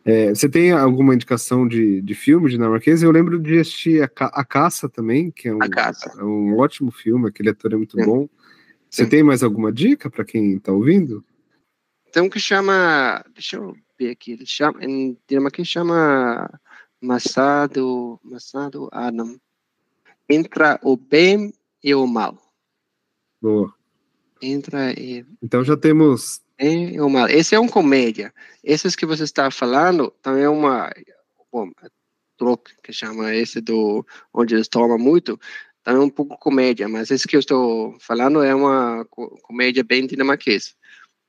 [0.03, 3.01] É, você tem alguma indicação de, de filme dinamarquês?
[3.01, 5.59] Eu lembro de assistir a, Ca- a Caça também, que é um,
[6.17, 8.05] é um ótimo filme, aquele ator é muito Sim.
[8.05, 8.27] bom.
[8.89, 11.23] Você tem mais alguma dica para quem está ouvindo?
[12.11, 13.23] Tem um que chama.
[13.33, 14.33] Deixa eu ver aqui.
[14.33, 16.49] Ele chama, em dinamarquês chama
[17.01, 19.39] Massado, Massado Adam.
[20.29, 21.53] Entra o bem
[21.83, 22.37] e o mal.
[23.41, 23.73] Boa.
[24.41, 26.41] Entra e Então já temos.
[26.57, 27.27] bem e o mal.
[27.27, 28.33] Esse é um comédia.
[28.63, 30.91] Esses que você está falando também é uma.
[31.51, 31.87] Bom, é
[32.37, 34.05] truque que chama esse do.
[34.33, 35.39] onde eles tomam muito.
[35.83, 40.05] também um pouco comédia, mas esse que eu estou falando é uma co comédia bem
[40.05, 40.71] dinamarquesa.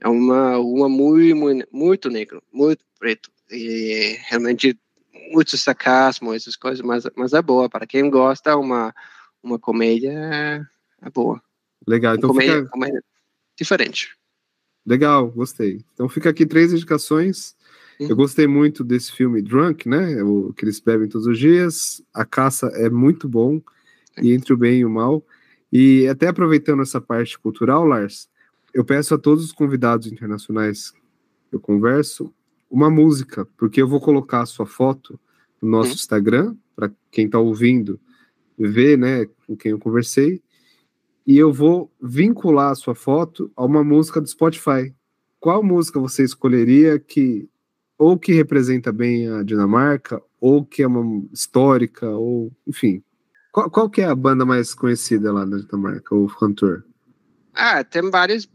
[0.01, 4.79] É uma uma muito muito, muito negro, muito preto e realmente
[5.31, 8.95] muito sarcasmo, essas coisas, mas mas é boa para quem gosta uma
[9.43, 10.67] uma comédia
[11.03, 11.41] é boa.
[11.87, 13.05] Legal, então comédia, fica comédia
[13.57, 14.17] diferente.
[14.87, 15.85] legal, gostei.
[15.95, 17.55] Então fica aqui três indicações.
[17.99, 18.17] Eu Uhum.
[18.17, 20.23] gostei muito desse filme Drunk, né?
[20.23, 22.03] O que eles bebem todos os dias.
[22.15, 23.61] A caça é muito bom
[24.23, 25.23] e entre o bem e o mal.
[25.71, 28.29] E até aproveitando essa parte cultural, Lars,
[28.73, 30.93] eu peço a todos os convidados internacionais
[31.49, 32.33] que eu converso
[32.71, 35.19] uma música, porque eu vou colocar a sua foto
[35.61, 35.95] no nosso Uhum.
[35.95, 38.01] Instagram para quem está ouvindo
[38.59, 40.43] ver, né, com quem eu conversei.
[41.27, 44.95] E eu vou vincular a sua foto a uma música do Spotify.
[45.39, 47.49] Qual música você escolheria que
[48.01, 53.05] ou que representa bem a Dinamarca, ou que é uma histórica, ou enfim.
[53.53, 56.83] Qual, qual que é a banda mais conhecida lá da Dinamarca, o cantor?
[57.53, 58.49] Ah, tem várias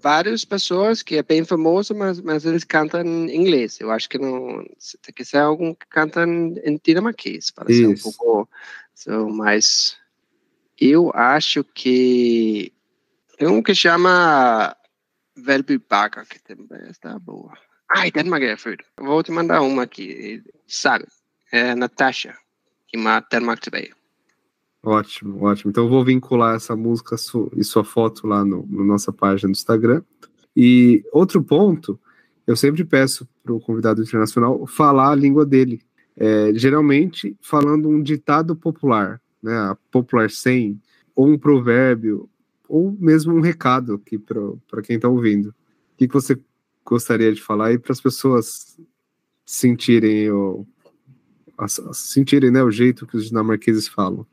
[0.00, 3.80] várias pessoas que é bem famoso, mas mas eles cantam em inglês.
[3.80, 4.64] Eu acho que não
[5.02, 8.04] tem que ser algum que canta em dinamarquês para ser um Isso.
[8.04, 8.48] pouco
[8.94, 9.96] so, mais.
[10.78, 12.72] Eu acho que
[13.38, 14.76] tem um que chama
[15.36, 17.52] Valby Bakker, que também está boa.
[17.94, 18.82] I Danmark jeg født.
[18.98, 20.42] Jeg vou te mandar uma aqui.
[20.66, 21.04] Sang.
[21.52, 22.34] É Natasha,
[22.88, 23.94] que mata Danmark tilbage.
[24.86, 25.72] Ótimo, ótimo.
[25.72, 27.16] Então eu vou vincular essa música
[27.56, 30.00] e sua foto lá no, na nossa página do Instagram.
[30.56, 31.98] E outro ponto,
[32.46, 35.82] eu sempre peço para o convidado internacional falar a língua dele.
[36.16, 40.80] É, geralmente falando um ditado popular, né, a popular saying,
[41.16, 42.30] ou um provérbio,
[42.68, 45.48] ou mesmo um recado aqui para quem está ouvindo.
[45.48, 45.54] O
[45.98, 46.38] que, você
[46.84, 48.78] gostaria de falar aí para as pessoas
[49.44, 50.64] sentirem o,
[51.92, 54.24] sentirem né, o jeito que os dinamarqueses falam?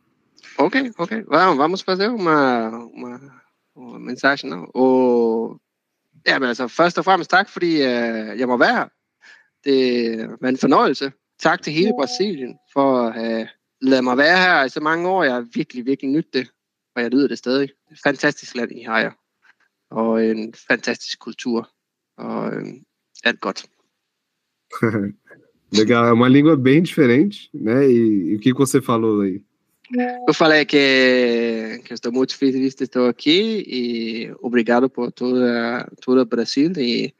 [0.57, 1.11] Ok, ok.
[1.27, 3.41] Vamos, vamos fazer uma, uma,
[3.75, 4.69] uma mensagem, não?
[4.73, 5.61] Og,
[6.27, 8.87] ja, men altså, først og fremmest tak, fordi øh, jeg må være her.
[9.63, 11.11] Det var en fornøjelse.
[11.39, 13.47] Tak til hele Brasilien for at øh,
[13.81, 15.23] lade mig være her i så mange år.
[15.23, 16.47] Jeg har virkelig, virkelig nydt det,
[16.95, 17.67] og jeg lyder det stadig.
[17.67, 19.11] Det er et fantastisk land, I har jer.
[19.91, 21.69] Og en fantastisk kultur.
[22.17, 22.65] Og øh,
[23.23, 23.65] alt godt.
[25.79, 27.85] Legal, é uma língua bem diferente, né?
[27.85, 29.43] E, e o que que você falou aí?
[30.27, 36.21] Eu falei que, que estou muito feliz de estar aqui e obrigado por toda todo
[36.21, 37.13] o Brasil e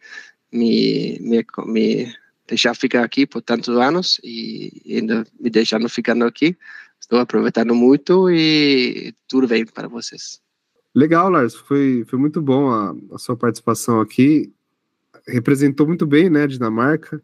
[0.51, 2.13] me, me, me
[2.47, 6.57] deixar ficar aqui por tantos anos e ainda me deixando ficando aqui.
[6.99, 10.41] Estou aproveitando muito e tudo bem para vocês.
[10.95, 14.53] Legal, Lars, foi, foi muito bom a, a sua participação aqui.
[15.27, 17.21] Representou muito bem, né, a Dinamarca.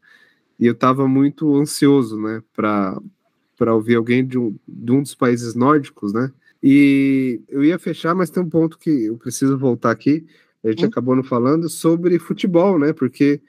[0.60, 3.00] E eu estava muito ansioso, né, para
[3.60, 6.32] para ouvir alguém de um, de um dos países nórdicos, né?
[6.64, 10.26] E eu ia fechar, mas tem um ponto que eu preciso voltar aqui.
[10.64, 10.88] A gente Hum.
[10.88, 12.93] acabou não falando sobre futebol, né?
[12.93, 13.41] Porque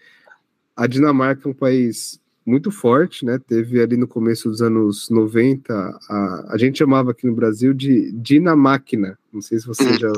[0.76, 3.38] a Dinamarca é um país muito forte, né?
[3.38, 5.72] Teve ali no começo dos anos 90,
[6.08, 9.16] a, a gente chamava aqui no Brasil de Dinamáquina.
[9.32, 9.98] Não sei se você Hum.
[9.98, 10.12] já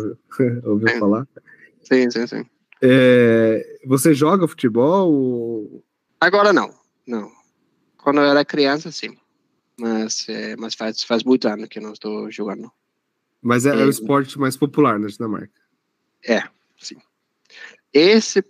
[0.65, 1.29] ouviu, falar.
[1.83, 2.45] Sim, sim, sim.
[2.81, 5.83] É, você joga futebol?
[6.21, 6.71] Agora não,
[7.07, 7.31] não.
[7.99, 9.17] Quando eu era criança, sim.
[9.83, 12.71] Mas, é, mas faz, faz muito ano que não estou jogando.
[13.41, 13.85] Mas é, é É.
[13.85, 15.51] o esporte mais popular na Dinamarca.
[17.93, 18.45] Esse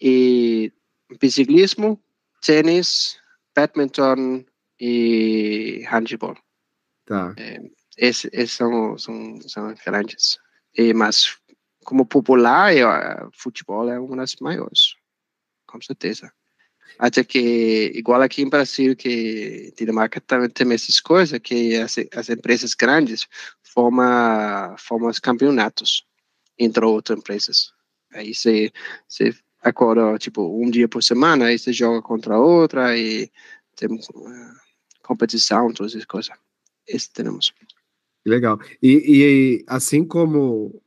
[0.00, 0.72] e
[1.20, 2.00] biciclismo,
[2.40, 3.18] tênis,
[3.52, 4.44] badminton
[4.78, 6.36] e handball.
[7.04, 7.34] Tá.
[7.98, 10.38] Esses, esses são, são, são grandes.
[10.78, 11.36] E, mas
[11.84, 12.88] como popular, eu,
[13.32, 14.94] futebol é uma das maiores,
[15.66, 16.32] com certeza.
[16.98, 22.30] Até que, igual aqui em Brasil, que Dinamarca também tem essas coisas, que as, as
[22.30, 23.26] empresas grandes
[23.62, 26.06] formam, formam os campeonatos
[26.58, 27.72] entre outras empresas.
[28.12, 28.72] Aí você,
[29.06, 33.30] você acorda, tipo, um dia por semana, aí você joga contra outra e
[33.76, 34.52] tem eh,
[35.02, 36.34] competição, todas essas coisas.
[36.88, 37.52] Esse temos.
[38.24, 38.58] Legal.
[38.82, 40.82] E, e assim como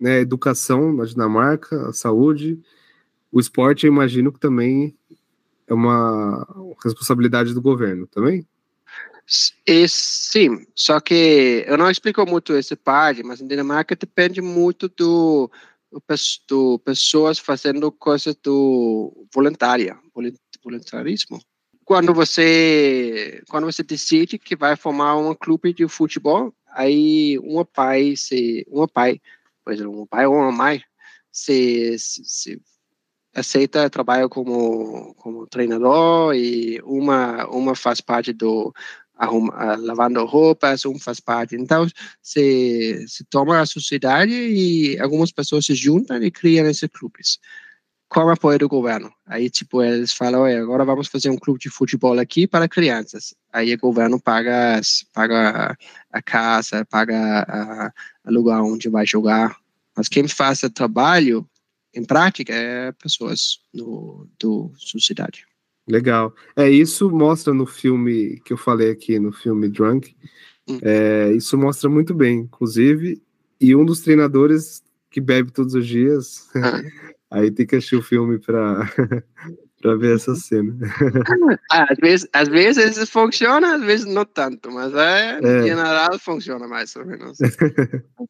[0.00, 2.60] né, educação na Dinamarca, a saúde,
[3.30, 4.96] o esporte, eu imagino que também
[5.66, 6.46] é uma
[6.82, 8.46] responsabilidade do governo, também?
[9.66, 14.86] E, sim, só que eu não explico muito essa parte, mas em Dinamarca depende muito
[14.88, 15.50] do,
[15.90, 21.40] do, pes- do pessoas fazendo coisas do voluntária, volun- voluntarismo.
[21.86, 28.14] Quando você quando você decide que vai formar um clube de futebol, aí uma pai
[28.16, 29.20] se uma pai,
[29.64, 30.82] por exemplo, um pai ou uma mãe
[31.32, 32.62] se, se, se
[33.34, 38.72] aceita trabalho como como treinador e uma uma faz parte do
[39.16, 41.56] arruma, lavando roupas, um faz parte.
[41.56, 41.86] Então,
[42.22, 47.38] se, se toma a sociedade e algumas pessoas se juntam e criam esses clubes
[48.08, 49.12] com apoio do governo.
[49.26, 53.34] Aí, tipo, eles falam, agora vamos fazer um clube de futebol aqui para crianças.
[53.52, 54.80] Aí o governo paga,
[55.12, 55.76] paga
[56.12, 57.92] a casa, paga
[58.24, 59.56] o lugar onde vai jogar.
[59.96, 61.48] Mas quem faz o trabalho,
[61.94, 65.46] em prática, é pessoas do, do sociedade.
[65.86, 66.34] Legal.
[66.56, 70.16] É, isso mostra no filme que eu falei aqui, no filme Drunk.
[70.68, 70.78] Hum.
[70.82, 73.22] É, isso mostra muito bem, inclusive.
[73.60, 76.82] E um dos treinadores que bebe todos os dias ah.
[77.34, 78.88] Aí tem que assistir o filme para
[79.84, 80.74] para ver essa cena.
[81.70, 85.60] Ah, às, vezes, às vezes funciona, às vezes não tanto, mas é, é.
[85.60, 87.38] em geral funciona mais ou menos.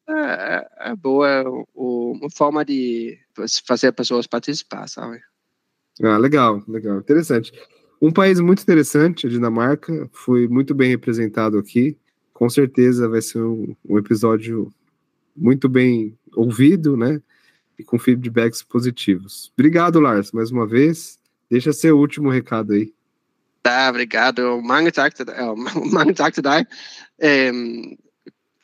[0.09, 3.17] é, é boa o, uma forma de
[3.65, 5.21] fazer pessoas participar, sabe?
[6.03, 7.53] Ah, legal, legal, interessante.
[8.01, 11.97] Um país muito interessante, a Dinamarca, foi muito bem representado aqui.
[12.33, 14.73] Com certeza vai ser um, um episódio
[15.33, 17.21] muito bem ouvido, né?
[17.77, 19.51] e com feedbacks positivos.
[19.57, 21.19] Obrigado, Lars, mais uma vez.
[21.51, 22.93] Deixa seu último recado aí.
[23.63, 24.61] Tá, obrigado.
[24.61, 25.35] Mange tak til dig.
[25.93, 26.65] Mange tak til dig.
[27.23, 27.97] Øhm,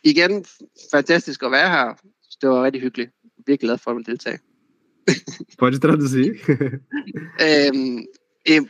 [0.04, 0.46] igen,
[0.92, 1.96] fantastisk at være her.
[2.42, 3.12] Det var rigtig hyggeligt.
[3.48, 4.40] Virkelig glad for at deltage.
[5.60, 6.36] Pode traduzir.
[8.46, 8.62] e,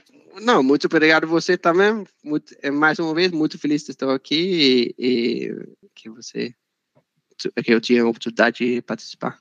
[0.41, 2.05] não, muito obrigado você também.
[2.24, 5.51] Muito, mais uma vez, muito feliz de estar aqui e, e
[5.95, 6.53] que você
[7.64, 9.39] que eu tinha a oportunidade de participar.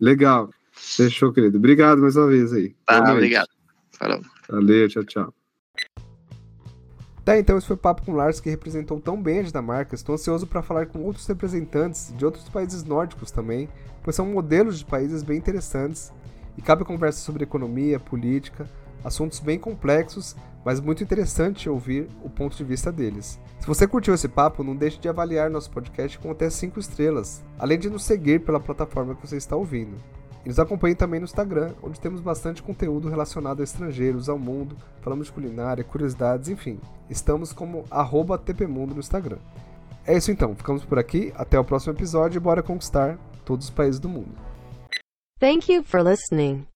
[0.00, 0.50] Legal.
[0.72, 1.58] Fechou, querido.
[1.58, 2.74] Obrigado mais uma vez aí.
[2.86, 3.48] Tá, obrigado.
[4.02, 4.20] Falou.
[4.48, 5.34] Valeu, tchau, tchau.
[7.24, 9.94] Tá, então esse foi o papo com o Lars que representou tão bem a Dinamarca.
[9.94, 13.68] Estou ansioso para falar com outros representantes de outros países nórdicos também,
[14.02, 16.12] pois são modelos de países bem interessantes
[16.58, 18.68] e cabe conversa sobre economia, política,
[19.04, 20.34] assuntos bem complexos,
[20.64, 23.38] mas muito interessante ouvir o ponto de vista deles.
[23.60, 27.44] Se você curtiu esse papo, não deixe de avaliar nosso podcast com até 5 estrelas,
[27.56, 29.96] além de nos seguir pela plataforma que você está ouvindo.
[30.44, 34.76] E nos acompanhe também no Instagram, onde temos bastante conteúdo relacionado a estrangeiros, ao mundo,
[35.00, 36.80] falamos de culinária, curiosidades, enfim.
[37.08, 37.84] Estamos como
[38.38, 39.38] TPMundo no Instagram.
[40.04, 43.70] É isso então, ficamos por aqui, até o próximo episódio e bora conquistar todos os
[43.70, 44.34] países do mundo.
[45.38, 46.71] Thank you for listening.